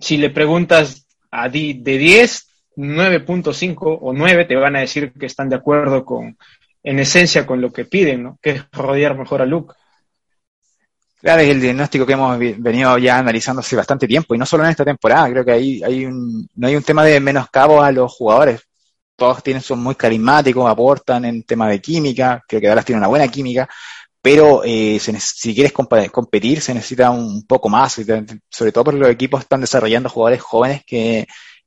[0.00, 5.26] si le preguntas a di de 10, 9.5 o 9 te van a decir que
[5.26, 6.36] están de acuerdo con,
[6.82, 8.38] en esencia, con lo que piden, ¿no?
[8.42, 9.74] Que es rodear mejor a Luke.
[11.20, 14.64] Claro, es el diagnóstico que hemos venido ya analizando hace bastante tiempo y no solo
[14.64, 17.90] en esta temporada, creo que hay, hay un, no hay un tema de menoscabo a
[17.90, 18.60] los jugadores,
[19.16, 23.08] todos tienen, son muy carismáticos, aportan en tema de química, creo que Dallas tiene una
[23.08, 23.68] buena química,
[24.20, 28.00] pero eh, si quieres competir se necesita un poco más,
[28.48, 31.26] sobre todo porque los equipos están desarrollando jugadores jóvenes que,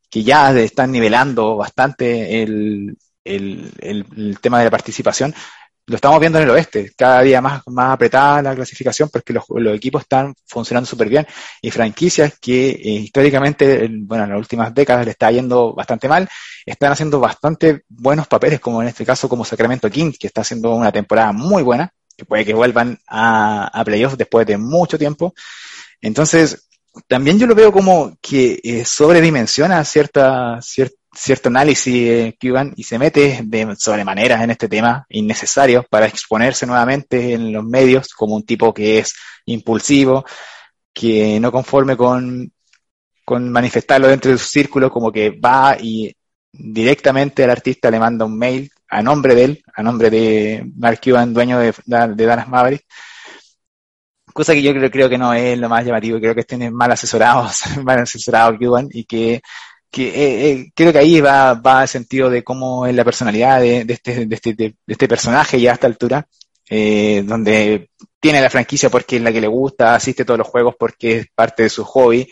[0.09, 5.33] que ya están nivelando bastante el, el, el tema de la participación
[5.87, 9.45] lo estamos viendo en el oeste, cada día más, más apretada la clasificación porque los,
[9.47, 11.25] los equipos están funcionando súper bien
[11.61, 16.27] y franquicias que eh, históricamente, bueno, en las últimas décadas le está yendo bastante mal,
[16.65, 20.75] están haciendo bastante buenos papeles, como en este caso como Sacramento King, que está haciendo
[20.75, 25.33] una temporada muy buena, que puede que vuelvan a, a playoffs después de mucho tiempo.
[26.01, 26.67] Entonces,
[27.07, 32.83] también yo lo veo como que eh, sobredimensiona cierta, cierta cierto análisis eh, Cuban y
[32.83, 38.35] se mete de sobremanera en este tema innecesario para exponerse nuevamente en los medios como
[38.35, 40.25] un tipo que es impulsivo,
[40.93, 42.51] que no conforme con,
[43.25, 46.15] con manifestarlo dentro de su círculo, como que va y
[46.51, 50.99] directamente al artista le manda un mail a nombre de él, a nombre de Mark
[51.03, 52.85] Cuban, dueño de, de Dallas Maverick,
[54.33, 56.91] cosa que yo creo, creo, que no es lo más llamativo, creo que estén mal
[56.91, 59.41] asesorados, mal asesorado Cuban y que
[59.91, 63.61] que eh, eh, creo que ahí va, va el sentido de cómo es la personalidad
[63.61, 66.27] de, de, este, de, este, de, este personaje ya a esta altura,
[66.69, 70.47] eh, donde tiene la franquicia porque es la que le gusta, asiste a todos los
[70.47, 72.29] juegos porque es parte de su hobby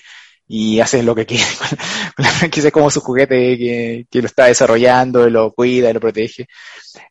[0.47, 1.43] y hace lo que quiere
[2.15, 6.47] con la franquicia, como su juguete que, que lo está desarrollando, lo cuida, lo protege,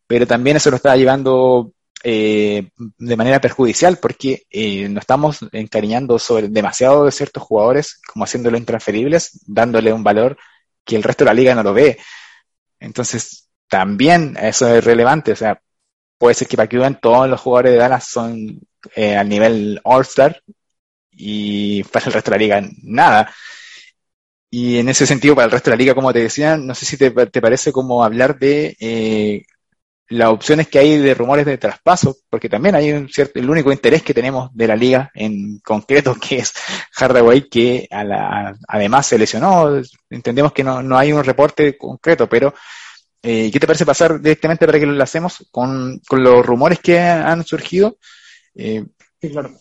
[0.06, 1.72] pero también eso lo está llevando
[2.04, 8.24] eh, de manera perjudicial porque eh, nos estamos encariñando sobre demasiado de ciertos jugadores, como
[8.24, 10.36] haciéndolo intransferibles, dándole un valor
[10.84, 11.98] que el resto de la liga no lo ve.
[12.78, 15.60] Entonces, también eso es relevante, o sea,
[16.18, 18.60] puede ser que para que todos los jugadores de Dallas son
[18.94, 20.42] eh, al nivel All-Star
[21.10, 23.34] y para el resto de la liga nada.
[24.50, 26.86] Y en ese sentido, para el resto de la liga, como te decía, no sé
[26.86, 29.44] si te, te parece como hablar de eh,
[30.08, 33.72] las opciones que hay de rumores de traspaso, porque también hay un cierto, el único
[33.72, 36.52] interés que tenemos de la liga en concreto, que es
[36.92, 39.80] Hardaway, que a la, además se lesionó.
[40.10, 42.54] Entendemos que no, no hay un reporte concreto, pero
[43.22, 46.98] eh, ¿qué te parece pasar directamente para que lo hacemos con, con los rumores que
[46.98, 47.96] han surgido?
[48.54, 48.84] Eh,
[49.20, 49.54] sí, claro.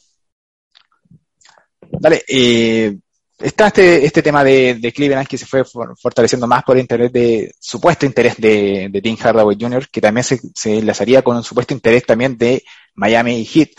[1.99, 2.97] Dale, eh,
[3.43, 8.05] está este, este tema de, Cleveland que se fue fortaleciendo más por interés de supuesto
[8.05, 12.37] interés de, Tim Hardaway Jr., que también se, se enlazaría con un supuesto interés también
[12.37, 12.63] de
[12.95, 13.69] Miami Heat.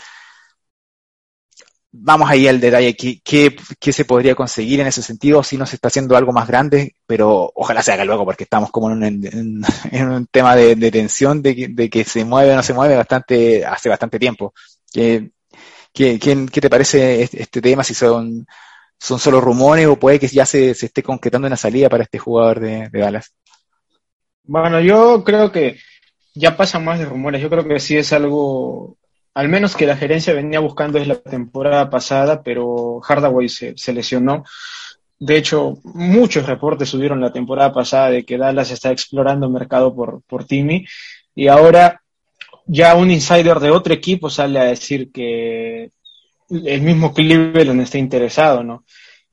[1.97, 5.65] Vamos ahí al detalle, ¿qué, qué, qué se podría conseguir en ese sentido si no
[5.65, 6.97] se está haciendo algo más grande?
[7.07, 10.91] Pero ojalá se haga luego, porque estamos como en un, en, un tema de, de
[10.91, 14.53] tensión, de que, de que, se mueve o no se mueve bastante, hace bastante tiempo.
[14.91, 15.31] ¿Qué,
[15.93, 17.83] qué, qué te parece este, este tema?
[17.83, 18.45] Si son
[18.99, 22.19] son solo rumores o puede que ya se, se esté concretando una salida para este
[22.19, 23.33] jugador de, Dallas?
[24.43, 25.77] Bueno, yo creo que
[26.33, 27.41] ya pasa más de rumores.
[27.41, 28.97] Yo creo que sí es algo,
[29.33, 33.93] al menos que la gerencia venía buscando desde la temporada pasada, pero Hardaway se, se
[33.93, 34.43] lesionó.
[35.17, 40.21] De hecho, muchos reportes subieron la temporada pasada de que Dallas está explorando mercado por,
[40.23, 40.85] por Timmy
[41.33, 42.01] y ahora
[42.65, 45.91] ya un insider de otro equipo sale a decir que
[46.49, 48.85] el mismo Cleveland está interesado, ¿no?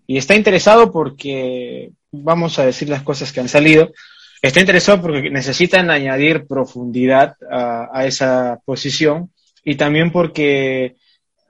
[0.07, 3.93] Y está interesado porque, vamos a decir las cosas que han salido,
[4.41, 9.31] está interesado porque necesitan añadir profundidad a, esa posición
[9.65, 10.97] y también porque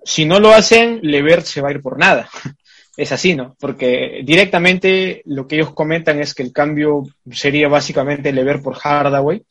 [0.04, 2.28] si no lo hacen, Levert se va a ir por nada.
[2.94, 3.56] Es así, ¿no?
[3.58, 9.42] Porque directamente lo que ellos comentan es que el cambio sería básicamente Levert por Hardaway,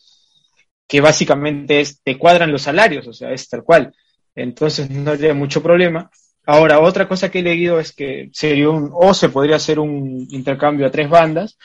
[0.88, 3.96] que básicamente es, te cuadran los salarios, o sea, es tal cual
[4.36, 6.10] entonces no habría mucho problema.
[6.46, 10.28] Ahora, otra cosa que he leído es que sería un, o se podría hacer un
[10.32, 11.58] intercambio a tres bandas,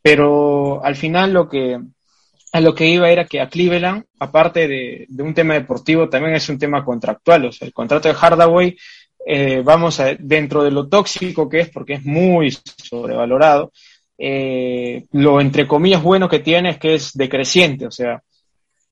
[0.00, 1.78] pero al final lo que,
[2.52, 6.48] a lo que iba era que a Cleveland, aparte de, un tema deportivo, también es
[6.48, 7.46] un tema contractual.
[7.46, 8.76] O sea, el contrato de Hardaway,
[9.26, 13.72] eh, vamos a, dentro de lo tóxico que es, porque es muy sobrevalorado,
[14.18, 17.86] eh, lo entre comillas bueno que tiene es que es decreciente.
[17.86, 18.22] O sea,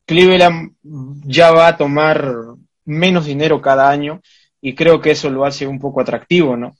[0.06, 0.72] Cleveland
[1.24, 2.34] ya va a tomar
[2.84, 4.20] menos dinero cada año
[4.60, 6.76] y creo que eso lo hace un poco atractivo, ¿no?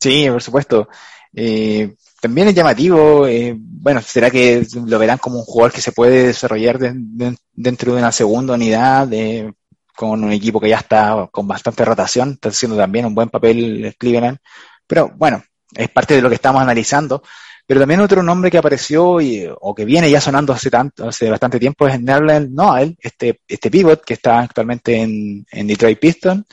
[0.00, 0.88] Sí, por supuesto.
[1.34, 5.92] Eh, también es llamativo, eh, bueno, será que lo verán como un jugador que se
[5.92, 9.52] puede desarrollar de, de, dentro de una segunda unidad, de,
[9.94, 13.94] con un equipo que ya está con bastante rotación, está haciendo también un buen papel
[13.98, 14.38] Cleveland,
[14.86, 15.42] pero bueno,
[15.74, 17.22] es parte de lo que estamos analizando.
[17.66, 21.30] Pero también otro nombre que apareció y, o que viene ya sonando hace tanto, hace
[21.30, 26.44] bastante tiempo es Nerland Noel, este, este pivot que está actualmente en, Detroit Pistons,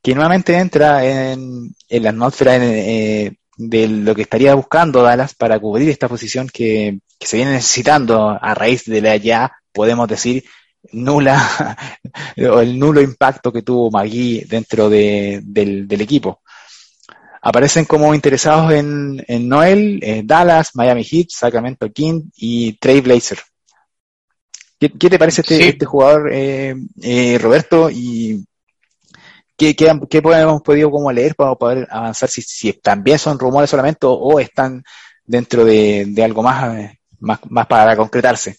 [0.00, 5.58] que nuevamente entra en, en la atmósfera eh, de lo que estaría buscando Dallas para
[5.58, 10.44] cubrir esta posición que, que se viene necesitando a raíz de la ya, podemos decir,
[10.92, 11.76] nula
[12.50, 16.42] o el nulo impacto que tuvo Magui dentro de, del, del equipo
[17.42, 23.40] aparecen como interesados en, en Noel, eh, Dallas, Miami Heat, Sacramento King y Trey Blazer.
[24.78, 25.62] ¿Qué, ¿Qué, te parece este, sí.
[25.64, 27.90] este jugador, eh, eh, Roberto?
[27.90, 28.44] ¿Y
[29.56, 32.28] qué, qué, qué hemos podido como leer para poder avanzar?
[32.28, 34.82] Si, si también son rumores solamente o, o están
[35.24, 38.56] dentro de, de algo más, eh, más, más para concretarse.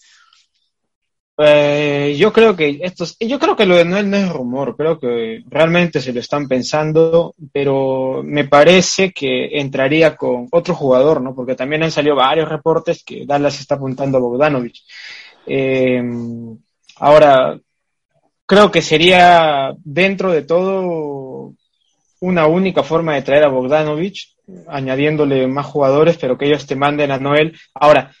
[1.36, 5.00] Eh, yo creo que estos, yo creo que lo de Noel no es rumor, creo
[5.00, 11.34] que realmente se lo están pensando, pero me parece que entraría con otro jugador, ¿no?
[11.34, 14.84] Porque también han salido varios reportes que Dallas está apuntando a Bogdanovich.
[15.46, 16.00] Eh,
[16.98, 17.58] ahora,
[18.46, 21.52] creo que sería dentro de todo
[22.20, 24.36] una única forma de traer a Bogdanovich,
[24.68, 27.58] añadiéndole más jugadores, pero que ellos te manden a Noel.
[27.74, 28.12] Ahora,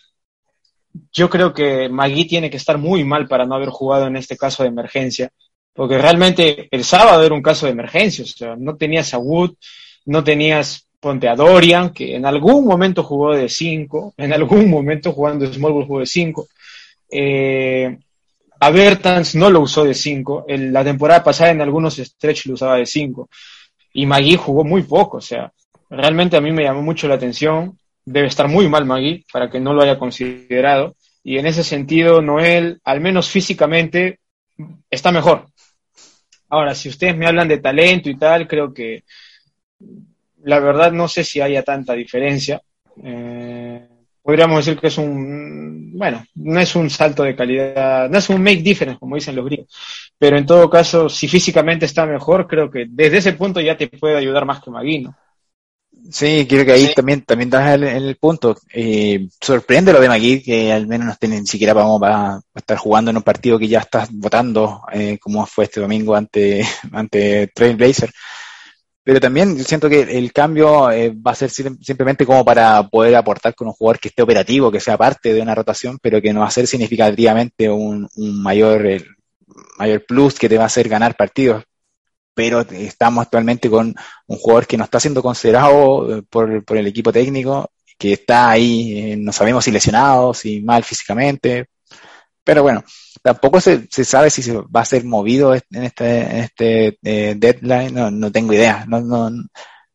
[1.12, 4.36] yo creo que Magui tiene que estar muy mal para no haber jugado en este
[4.36, 5.30] caso de emergencia,
[5.72, 9.54] porque realmente el sábado era un caso de emergencia, o sea, no tenías a Wood,
[10.06, 15.12] no tenías Ponte a Dorian, que en algún momento jugó de 5, en algún momento
[15.12, 16.48] jugando Small Ball jugó de 5.
[17.10, 17.98] Eh,
[18.58, 22.76] a Bertans no lo usó de 5, la temporada pasada en algunos stretch lo usaba
[22.76, 23.28] de 5,
[23.92, 25.52] y Magui jugó muy poco, o sea,
[25.90, 29.60] realmente a mí me llamó mucho la atención debe estar muy mal Magui para que
[29.60, 30.96] no lo haya considerado.
[31.22, 34.20] Y en ese sentido, Noel, al menos físicamente,
[34.90, 35.48] está mejor.
[36.48, 39.04] Ahora, si ustedes me hablan de talento y tal, creo que
[40.44, 42.60] la verdad no sé si haya tanta diferencia.
[43.02, 43.88] Eh,
[44.22, 48.42] podríamos decir que es un, bueno, no es un salto de calidad, no es un
[48.42, 49.68] make difference, como dicen los griegos.
[50.18, 53.88] Pero en todo caso, si físicamente está mejor, creo que desde ese punto ya te
[53.88, 55.16] puede ayudar más que Magui, ¿no?
[56.10, 56.94] Sí, creo que ahí sí.
[56.94, 58.54] también también das el, el punto.
[58.72, 62.76] Eh, sorprende lo de Magui, que al menos no tiene ni siquiera vamos a, estar
[62.76, 67.48] jugando en un partido que ya estás votando, eh, como fue este domingo ante, ante
[67.54, 68.12] Trailblazer.
[69.02, 73.54] Pero también siento que el cambio eh, va a ser simplemente como para poder aportar
[73.54, 76.40] con un jugador que esté operativo, que sea parte de una rotación, pero que no
[76.40, 79.06] va a ser significativamente un, un mayor, el,
[79.78, 81.64] mayor plus que te va a hacer ganar partidos
[82.34, 83.94] pero estamos actualmente con
[84.26, 89.14] un jugador que no está siendo considerado por, por el equipo técnico, que está ahí,
[89.18, 91.68] no sabemos si lesionado, si mal físicamente,
[92.44, 92.84] pero bueno,
[93.22, 97.94] tampoco se, se, sabe si se va a ser movido en este, este eh, deadline,
[97.94, 98.84] no, no tengo idea.
[98.86, 99.30] No, no,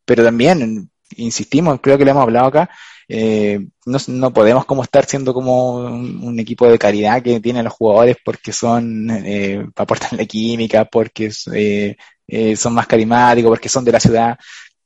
[0.03, 2.69] pero también, insistimos, creo que le hemos hablado acá,
[3.07, 7.73] eh, no, no, podemos como estar siendo como un, equipo de caridad que tienen los
[7.73, 11.95] jugadores porque son, eh, aportan la química, porque eh,
[12.29, 14.37] eh, son más carismáticos, porque son de la ciudad.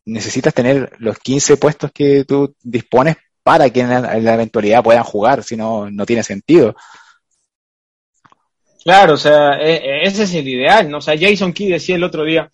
[0.06, 4.84] Necesitas tener los 15 puestos que tú dispones para que en la, en la eventualidad
[4.84, 6.76] puedan jugar, si no, no tiene sentido.
[8.84, 10.98] Claro, o sea, e, e, ese es el ideal, ¿no?
[10.98, 12.50] O sea, Jason Key decía el otro día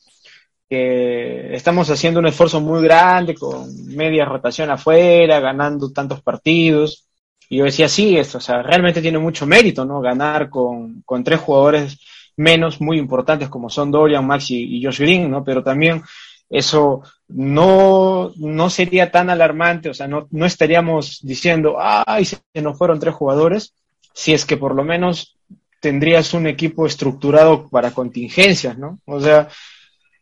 [0.70, 7.08] que estamos haciendo un esfuerzo muy grande con media rotación afuera, ganando tantos partidos.
[7.50, 10.02] Y yo decía, sí, esto, o sea, realmente tiene mucho mérito, ¿no?
[10.02, 12.00] Ganar con, con tres jugadores
[12.40, 15.44] menos muy importantes como son Dorian, Maxi y Josh Green, ¿no?
[15.44, 16.02] Pero también
[16.50, 22.78] eso no, no sería tan alarmante, o sea, no, no estaríamos diciendo, ay, se nos
[22.78, 23.74] fueron tres jugadores,
[24.14, 25.36] si es que por lo menos
[25.82, 29.00] tendrías un equipo estructurado para contingencias, ¿no?
[29.06, 29.50] O sea,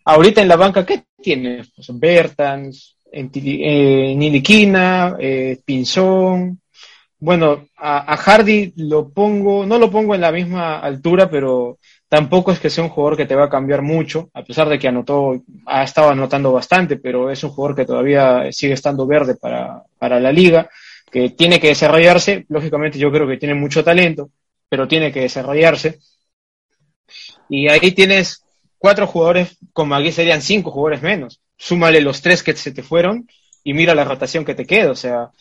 [0.03, 1.71] ahorita en la banca, ¿qué tienes?
[1.75, 6.61] Pues Bertans, eh, Niliquina, eh, Pinzón.
[7.19, 11.79] Bueno, a, Hardy lo pongo, no lo pongo en la misma altura, pero
[12.09, 14.79] tampoco es que sea un jugador que te va a cambiar mucho, a pesar de
[14.79, 19.35] que anotó, ha estado anotando bastante, pero es un jugador que todavía sigue estando verde
[19.35, 20.69] para, para la liga,
[21.11, 22.45] que tiene que desarrollarse.
[22.49, 24.29] Lógicamente, yo creo que tiene mucho talento,
[24.69, 25.99] pero tiene que desarrollarse.
[27.49, 28.43] Y ahí tienes
[28.77, 31.41] cuatro jugadores, como aquí serían cinco jugadores menos.
[31.57, 33.27] Súmale los tres que se te fueron
[33.63, 34.91] y mira la rotación que te queda.
[34.91, 35.31] O sea,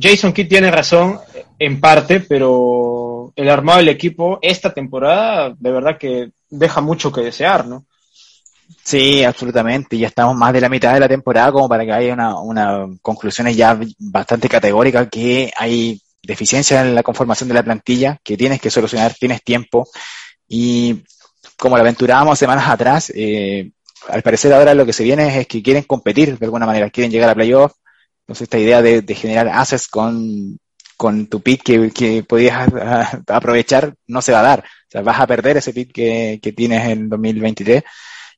[0.00, 1.20] Jason Kidd tiene razón
[1.58, 3.05] en parte, pero
[3.36, 7.86] el armado del equipo esta temporada de verdad que deja mucho que desear, ¿no?
[8.82, 9.98] Sí, absolutamente.
[9.98, 12.86] Ya estamos más de la mitad de la temporada como para que haya una, una
[13.02, 18.60] conclusiones ya bastante categóricas que hay deficiencia en la conformación de la plantilla que tienes
[18.60, 19.88] que solucionar, tienes tiempo
[20.48, 21.04] y
[21.56, 23.70] como lo aventurábamos semanas atrás, eh,
[24.08, 27.10] al parecer ahora lo que se viene es que quieren competir de alguna manera, quieren
[27.10, 27.72] llegar a playoff,
[28.20, 30.58] entonces esta idea de, de generar assets con,
[30.96, 32.68] con tu pick que, que podías
[33.26, 36.52] aprovechar no se va a dar, o sea, vas a perder ese pick que, que
[36.52, 37.82] tienes en 2023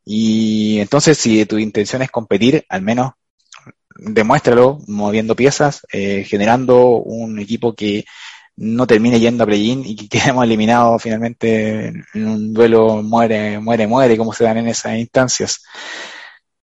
[0.04, 3.12] y entonces si tu intención es competir, al menos
[3.98, 8.04] demuéstralo moviendo piezas, eh, generando un equipo que
[8.56, 13.86] no termine yendo a play-in y que quedemos eliminados finalmente en un duelo muere, muere,
[13.86, 15.62] muere, como se dan en esas instancias.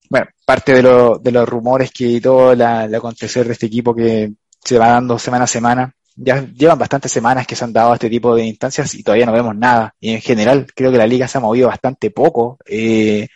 [0.09, 3.95] Bueno, parte de, lo, de los rumores que todo la, el acontecer de este equipo
[3.95, 4.33] que
[4.65, 8.11] se va dando semana a semana, ya llevan bastantes semanas que se han dado este
[8.11, 9.95] tipo de instancias y todavía no vemos nada.
[10.01, 13.29] Y en general creo que la liga se ha movido bastante poco, eh,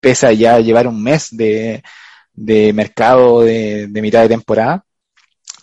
[0.00, 1.82] pese a ya llevar un mes de,
[2.32, 4.84] de mercado de, de, mitad de temporada.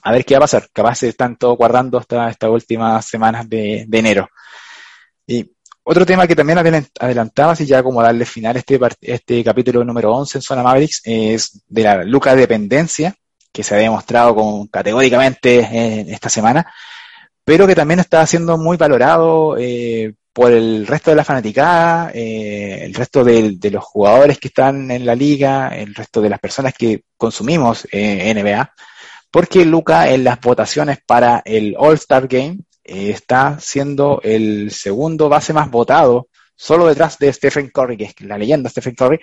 [0.03, 0.67] A ver qué va a pasar.
[0.73, 4.27] Capaz se están todos guardando hasta estas últimas semanas de, de, enero.
[5.25, 5.49] Y
[5.83, 6.59] otro tema que también
[6.99, 11.01] adelantaba, y ya como darle final a este, este capítulo número 11 en Zona Mavericks,
[11.05, 13.15] es de la Luca dependencia,
[13.53, 16.73] que se ha demostrado con, categóricamente en esta semana,
[17.45, 22.79] pero que también está siendo muy valorado eh, por el resto de la fanaticada, eh,
[22.83, 26.39] el resto de, de, los jugadores que están en la liga, el resto de las
[26.39, 28.73] personas que consumimos eh, NBA,
[29.29, 35.53] porque Luca en las votaciones para el All-Star Game eh, está siendo el segundo base
[35.53, 39.19] más votado, solo detrás de Stephen Curry, que es la leyenda Stephen Curry,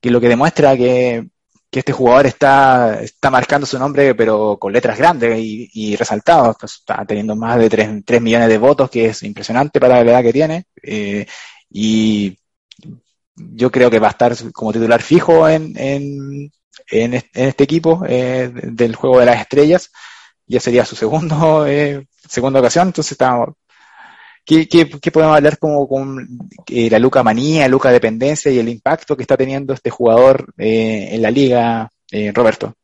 [0.00, 1.28] que lo que demuestra que
[1.72, 6.56] que este jugador está, está marcando su nombre, pero con letras grandes y, y resaltados.
[6.62, 10.22] Está teniendo más de 3, 3, millones de votos, que es impresionante para la edad
[10.22, 10.66] que tiene.
[10.82, 11.26] Eh,
[11.70, 12.38] y
[13.34, 16.52] yo creo que va a estar como titular fijo en, en,
[16.90, 19.90] en, este, equipo eh, del juego de las estrellas.
[20.46, 23.54] Ya sería su segundo, eh, segunda ocasión, entonces estamos
[24.44, 26.26] ¿Qué, qué, qué podemos hablar como con
[26.66, 31.10] eh, la Luca manía, Luca dependencia y el impacto que está teniendo este jugador eh,
[31.12, 32.74] en la liga, eh, Roberto?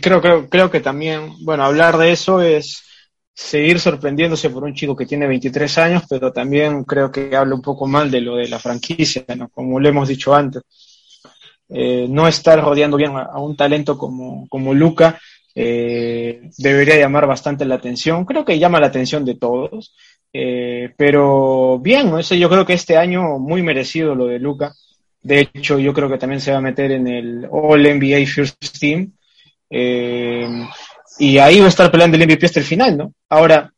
[0.00, 2.82] Creo, creo, creo que también, bueno, hablar de eso es
[3.32, 7.62] seguir sorprendiéndose por un chico que tiene 23 años, pero también creo que habla un
[7.62, 9.48] poco mal de lo de la franquicia, ¿no?
[9.48, 10.62] como lo hemos dicho antes.
[11.68, 15.18] Eh, no estar rodeando bien a, a un talento como, como Luca
[15.60, 18.24] eh, debería llamar bastante la atención.
[18.24, 19.92] Creo que llama la atención de todos.
[20.32, 24.72] Eh, pero bien, eso yo creo que este año muy merecido lo de Luca.
[25.22, 28.78] De hecho, yo creo que también se va a meter en el All NBA First
[28.78, 29.12] Team.
[29.70, 30.48] Eh,
[31.18, 33.12] y ahí va a estar peleando el MVP hasta el final, ¿no?
[33.28, 33.72] Ahora,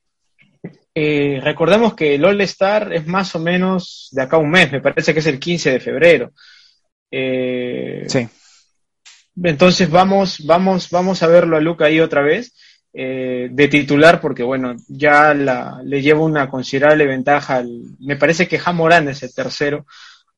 [0.95, 4.81] eh, recordemos que el All Star es más o menos de acá un mes, me
[4.81, 6.33] parece que es el 15 de febrero.
[7.11, 8.29] Eh, Sí.
[9.43, 12.53] Entonces vamos, vamos, vamos a verlo a Luca ahí otra vez
[12.93, 17.57] eh, de titular porque bueno, ya la, le lleva una considerable ventaja.
[17.57, 19.87] Al, me parece que Jamorán es el tercero.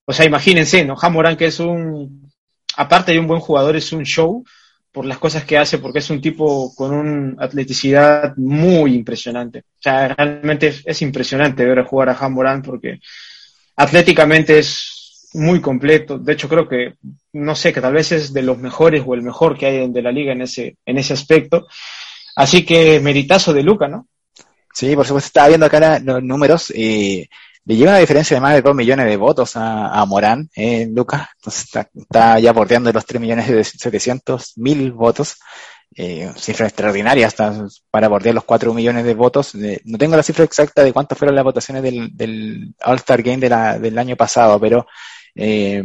[0.05, 0.96] O sea, imagínense, ¿no?
[0.96, 2.30] Jamorán que es un,
[2.76, 4.44] aparte de un buen jugador, es un show
[4.90, 9.61] por las cosas que hace, porque es un tipo con una atleticidad muy impresionante.
[9.61, 13.00] O sea, realmente es, es impresionante ver jugar a Jamorán porque
[13.76, 16.18] atléticamente es muy completo.
[16.18, 16.94] De hecho, creo que,
[17.32, 20.03] no sé, que tal vez es de los mejores o el mejor que hay de
[20.03, 21.66] la liga en ese, en ese aspecto.
[22.36, 24.06] Así que meritazo de Luca, ¿no?
[24.74, 26.72] Sí, por supuesto, estaba viendo acá los números.
[26.74, 27.28] eh,
[27.64, 30.88] le lleva una diferencia de más de 2 millones de votos a, a Morán, eh,
[30.92, 31.28] Lucas.
[31.36, 35.36] Entonces está, está ya bordeando los 3 millones de 700 mil votos.
[35.94, 39.52] Eh, cifra extraordinaria hasta para bordear los 4 millones de votos.
[39.84, 43.78] No tengo la cifra exacta de cuántas fueron las votaciones del, All-Star Game de la-
[43.78, 44.86] del año pasado, pero
[45.34, 45.84] eh,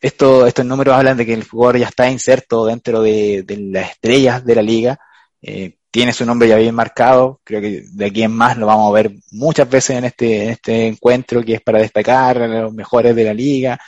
[0.00, 3.90] esto, estos números hablan de que el jugador ya está inserto dentro de, de las
[3.90, 4.98] estrellas de la liga.
[5.42, 7.40] Eh, tiene su nombre ya bien marcado.
[7.44, 10.50] Creo que de aquí en más lo vamos a ver muchas veces en este, en
[10.50, 13.78] este encuentro que es para destacar a los mejores de la liga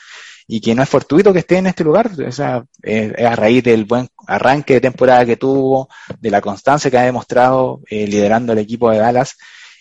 [0.47, 2.11] y que no es fortuito que esté en este lugar.
[2.27, 5.89] O sea, eh, es a raíz del buen arranque de temporada que tuvo,
[6.21, 9.37] de la constancia que ha demostrado eh, liderando el equipo de Dallas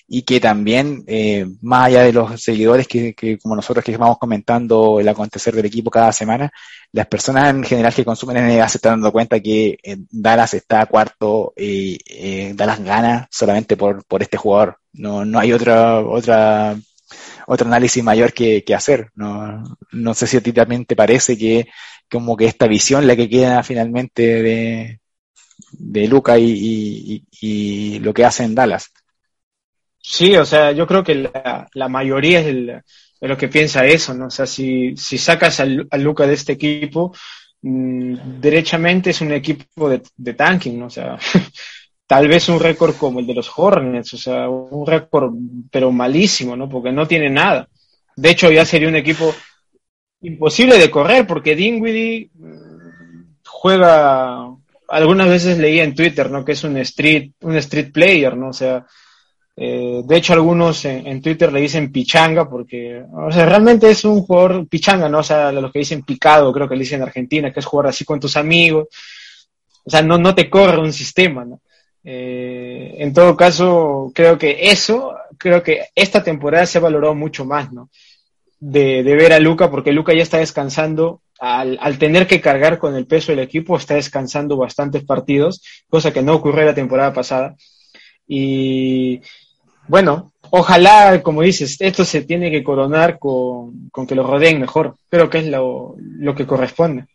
[0.08, 4.18] y que también, eh, más allá de los seguidores que, que como nosotros que vamos
[4.18, 6.52] comentando el acontecer del equipo cada semana,
[6.92, 10.86] las personas en general que consumen NBA se están dando cuenta que eh, Dallas está
[10.86, 14.78] cuarto y eh, Dallas gana solamente por, por este jugador.
[14.94, 16.76] No, no hay otra, otra,
[17.48, 19.10] otro análisis mayor que, que hacer.
[19.16, 21.68] No, no sé si a ti también te parece que
[22.10, 25.00] como que esta visión la que queda finalmente de,
[25.72, 28.92] de Luca y, y, y lo que hace en Dallas.
[30.06, 31.32] Sí, o sea, yo creo que
[31.74, 32.68] la, mayoría es el,
[33.22, 34.28] de lo que piensa eso, ¿no?
[34.28, 37.16] O sea, si, si sacas al, al Luca de este equipo,
[37.62, 40.88] mmm, derechamente es un equipo de, de tanking, ¿no?
[40.88, 41.18] O sea,
[42.06, 45.34] tal vez un récord como el de los Hornets, o sea, un récord,
[45.72, 46.68] pero malísimo, ¿no?
[46.68, 47.70] Porque no tiene nada.
[48.18, 49.34] De hecho, ya sería un equipo
[50.22, 54.50] imposible de correr, porque Dinwiddie mm, juega,
[54.90, 56.44] algunas veces leía en Twitter, ¿no?
[56.44, 58.50] Que es un street, un street player, ¿no?
[58.50, 58.86] O sea,
[59.56, 64.22] eh, de hecho, algunos en, Twitter le dicen pichanga porque, o sea, realmente es un
[64.24, 65.20] jugador pichanga, ¿no?
[65.20, 67.88] O sea, los que dicen picado, creo que le dicen en Argentina, que es jugar
[67.88, 68.88] así con tus amigos.
[69.86, 71.62] O sea, no, no te corre un sistema, ¿no?
[72.04, 77.46] Eh, en todo caso, creo que eso, creo que esta temporada se ha valorado mucho
[77.46, 77.90] más, ¿no?
[78.60, 82.80] De, de ver a Luca, porque Luca ya está descansando, al, al, tener que cargar
[82.80, 87.14] con el peso del equipo, está descansando bastantes partidos, cosa que no ocurrió la temporada
[87.14, 87.56] pasada.
[88.28, 89.22] Y
[89.88, 94.96] bueno, ojalá, como dices, esto se tiene que coronar con, con que lo rodeen mejor.
[95.10, 97.06] Creo que es lo, lo, que corresponde.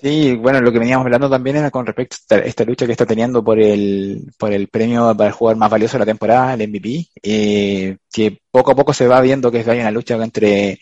[0.00, 3.06] Sí, bueno, lo que veníamos hablando también era con respecto a esta, lucha que está
[3.06, 6.68] teniendo por el, por el premio para el jugador más valioso de la temporada, el
[6.68, 10.78] MVP, eh, que poco a poco se va viendo que hay una lucha entre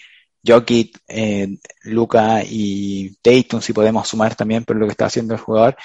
[0.47, 5.41] Jokic, eh, Luca y Tatum, si podemos sumar también por lo que está haciendo el
[5.41, 5.77] jugador,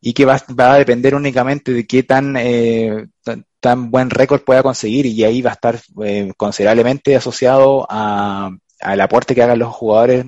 [0.00, 4.42] y que va, va a depender únicamente de qué tan, eh, tan, tan, buen récord
[4.42, 8.50] pueda conseguir, y ahí va a estar eh, considerablemente asociado a,
[8.80, 10.26] al aporte que hagan los jugadores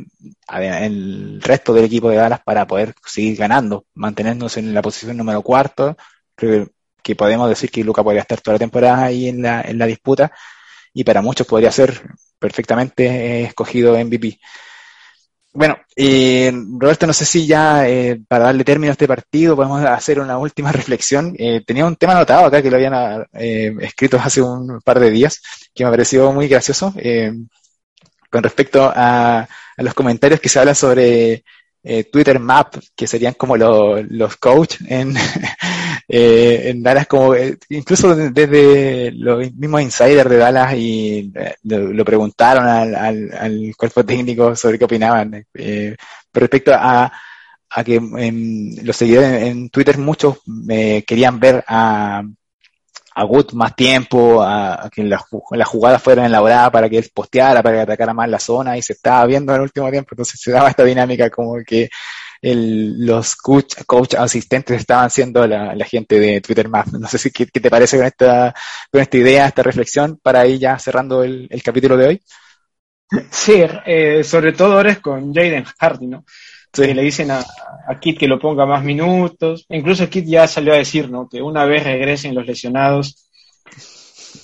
[0.48, 5.42] el resto del equipo de Dallas para poder seguir ganando, manteniéndose en la posición número
[5.42, 5.96] cuarto.
[6.34, 6.68] Creo
[7.02, 9.86] que podemos decir que Luca podría estar toda la temporada ahí en la, en la
[9.86, 10.32] disputa
[10.94, 12.00] y para muchos podría ser
[12.38, 14.38] perfectamente eh, escogido MVP.
[15.56, 19.82] Bueno, eh, Roberto, no sé si ya eh, para darle término a este partido podemos
[19.86, 21.34] hacer una última reflexión.
[21.38, 25.10] Eh, tenía un tema anotado acá que lo habían eh, escrito hace un par de
[25.10, 25.40] días
[25.74, 27.32] que me pareció muy gracioso eh,
[28.30, 29.48] con respecto a,
[29.78, 31.42] los comentarios que se hablan sobre
[32.10, 35.14] Twitter Map, que serían como lo, los coach en,
[36.08, 37.34] eh, en Dallas, como
[37.68, 41.32] incluso desde los mismos insiders de Dallas y
[41.64, 45.44] lo, lo preguntaron al, al, al, cuerpo técnico sobre qué opinaban.
[45.54, 45.96] Eh,
[46.32, 47.12] respecto a,
[47.70, 50.38] a que en, los seguidores en, Twitter muchos
[51.06, 52.22] querían ver a,
[53.16, 57.76] a más tiempo, a, que las la jugadas fueran elaboradas para que él posteara, para
[57.76, 60.52] que atacara más la zona y se estaba viendo en el último tiempo, entonces se
[60.52, 61.88] daba esta dinámica como que
[62.42, 66.92] el, los coach, coach asistentes estaban siendo la, la gente de Twitter más.
[66.92, 68.54] No sé si qué, qué, te parece con esta,
[68.90, 72.22] con esta idea, esta reflexión, para ir ya cerrando el, el capítulo de hoy.
[73.30, 76.24] Sí, eh, sobre todo ahora es con Jaden Hardy, ¿no?
[76.72, 76.82] Sí.
[76.82, 79.64] Que le dicen a, a, Kit que lo ponga más minutos.
[79.68, 81.28] Incluso Kit ya salió a decir, ¿no?
[81.28, 83.30] Que una vez regresen los lesionados,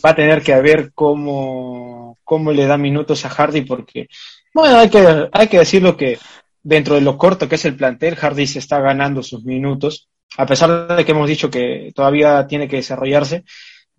[0.04, 4.08] va a tener que ver cómo, cómo le da minutos a Hardy porque,
[4.54, 6.18] bueno, hay que, hay que decirlo que
[6.62, 10.46] dentro de lo corto que es el plantel, Hardy se está ganando sus minutos, a
[10.46, 13.44] pesar de que hemos dicho que todavía tiene que desarrollarse,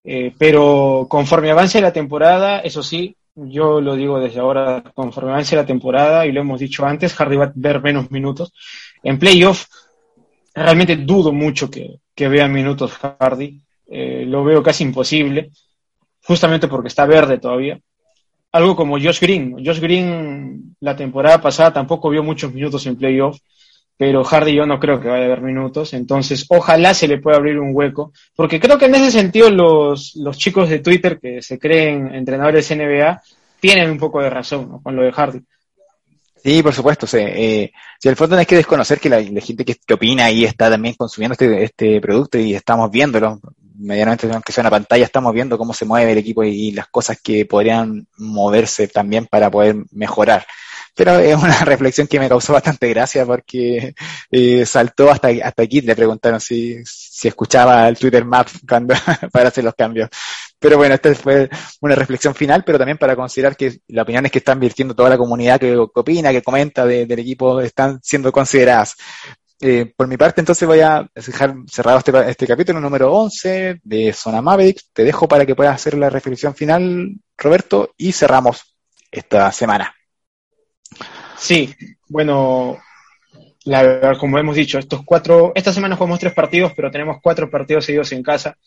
[0.03, 5.55] eh, pero conforme avance la temporada, eso sí, yo lo digo desde ahora, conforme avance
[5.55, 8.53] la temporada, y lo hemos dicho antes, Hardy va a ver menos minutos.
[9.01, 9.65] En playoff,
[10.53, 13.61] realmente dudo mucho que, que vea minutos Hardy.
[13.87, 15.51] Eh, lo veo casi imposible,
[16.23, 17.79] justamente porque está verde todavía.
[18.53, 19.65] Algo como Josh Green.
[19.65, 23.39] Josh Green la temporada pasada tampoco vio muchos minutos en playoff,
[23.97, 27.37] pero Hardy yo no creo que vaya a haber minutos, entonces ojalá se le pueda
[27.37, 31.41] abrir un hueco, porque creo que en ese sentido los, los chicos de Twitter que
[31.41, 33.21] se creen entrenadores NBA
[33.59, 35.41] tienen un poco de razón con lo de Hardy.
[36.43, 37.07] Sí, por supuesto.
[37.07, 37.19] Sí.
[37.21, 40.69] Eh, si al fondo no hay que desconocer que la, gente que, opina y está
[40.69, 43.39] también consumiendo este, este producto y estamos viéndolo,
[43.75, 47.19] medianamente, aunque sea una pantalla, estamos viendo cómo se mueve el equipo y, las cosas
[47.21, 50.45] que podrían moverse también para poder mejorar.
[50.95, 53.95] Pero es una reflexión que me causó bastante gracia porque
[54.31, 58.93] eh, saltó hasta, hasta aquí, le preguntaron si, si escuchaba el Twitter Map cuando,
[59.31, 60.09] para hacer los cambios.
[60.59, 61.49] Pero bueno, esta fue
[61.81, 65.17] una reflexión final, pero también para considerar que las opiniones que están virtiendo toda la
[65.17, 68.95] comunidad que, opina, que comenta del equipo, están siendo consideradas.
[69.65, 74.11] Eh, por mi parte, entonces voy a dejar cerrado este, este capítulo número 11 de
[74.11, 74.89] Zona Mavericks.
[74.91, 78.75] Te dejo para que puedas hacer la reflexión final, Roberto, y cerramos
[79.09, 79.95] esta semana.
[81.37, 81.73] Sí,
[82.09, 82.77] bueno,
[83.63, 87.49] la verdad, como hemos dicho, estos cuatro, esta semana jugamos tres partidos, pero tenemos cuatro
[87.49, 88.57] partidos seguidos en casa.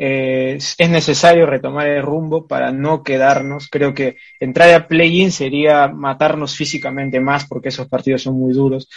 [0.00, 3.68] Eh, es necesario retomar el rumbo para no quedarnos.
[3.68, 8.88] Creo que entrar a play-in sería matarnos físicamente más porque esos partidos son muy duros.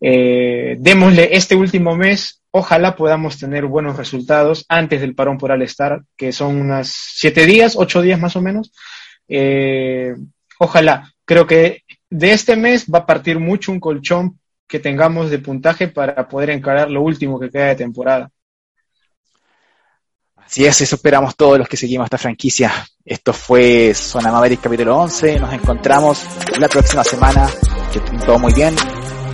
[0.00, 6.02] Eh, démosle este último mes, ojalá podamos tener buenos resultados antes del parón por All-Star,
[6.16, 8.72] que son unas siete días, ocho días más o menos.
[9.28, 10.14] Eh,
[10.58, 15.38] ojalá, creo que de este mes va a partir mucho un colchón que tengamos de
[15.38, 18.30] puntaje para poder encarar lo último que queda de temporada.
[20.36, 22.72] Así es, eso esperamos todos los que seguimos esta franquicia.
[23.04, 25.40] Esto fue Zona Maverick capítulo 11.
[25.40, 26.24] Nos encontramos
[26.58, 27.48] la próxima semana.
[27.92, 28.74] Que todo muy bien.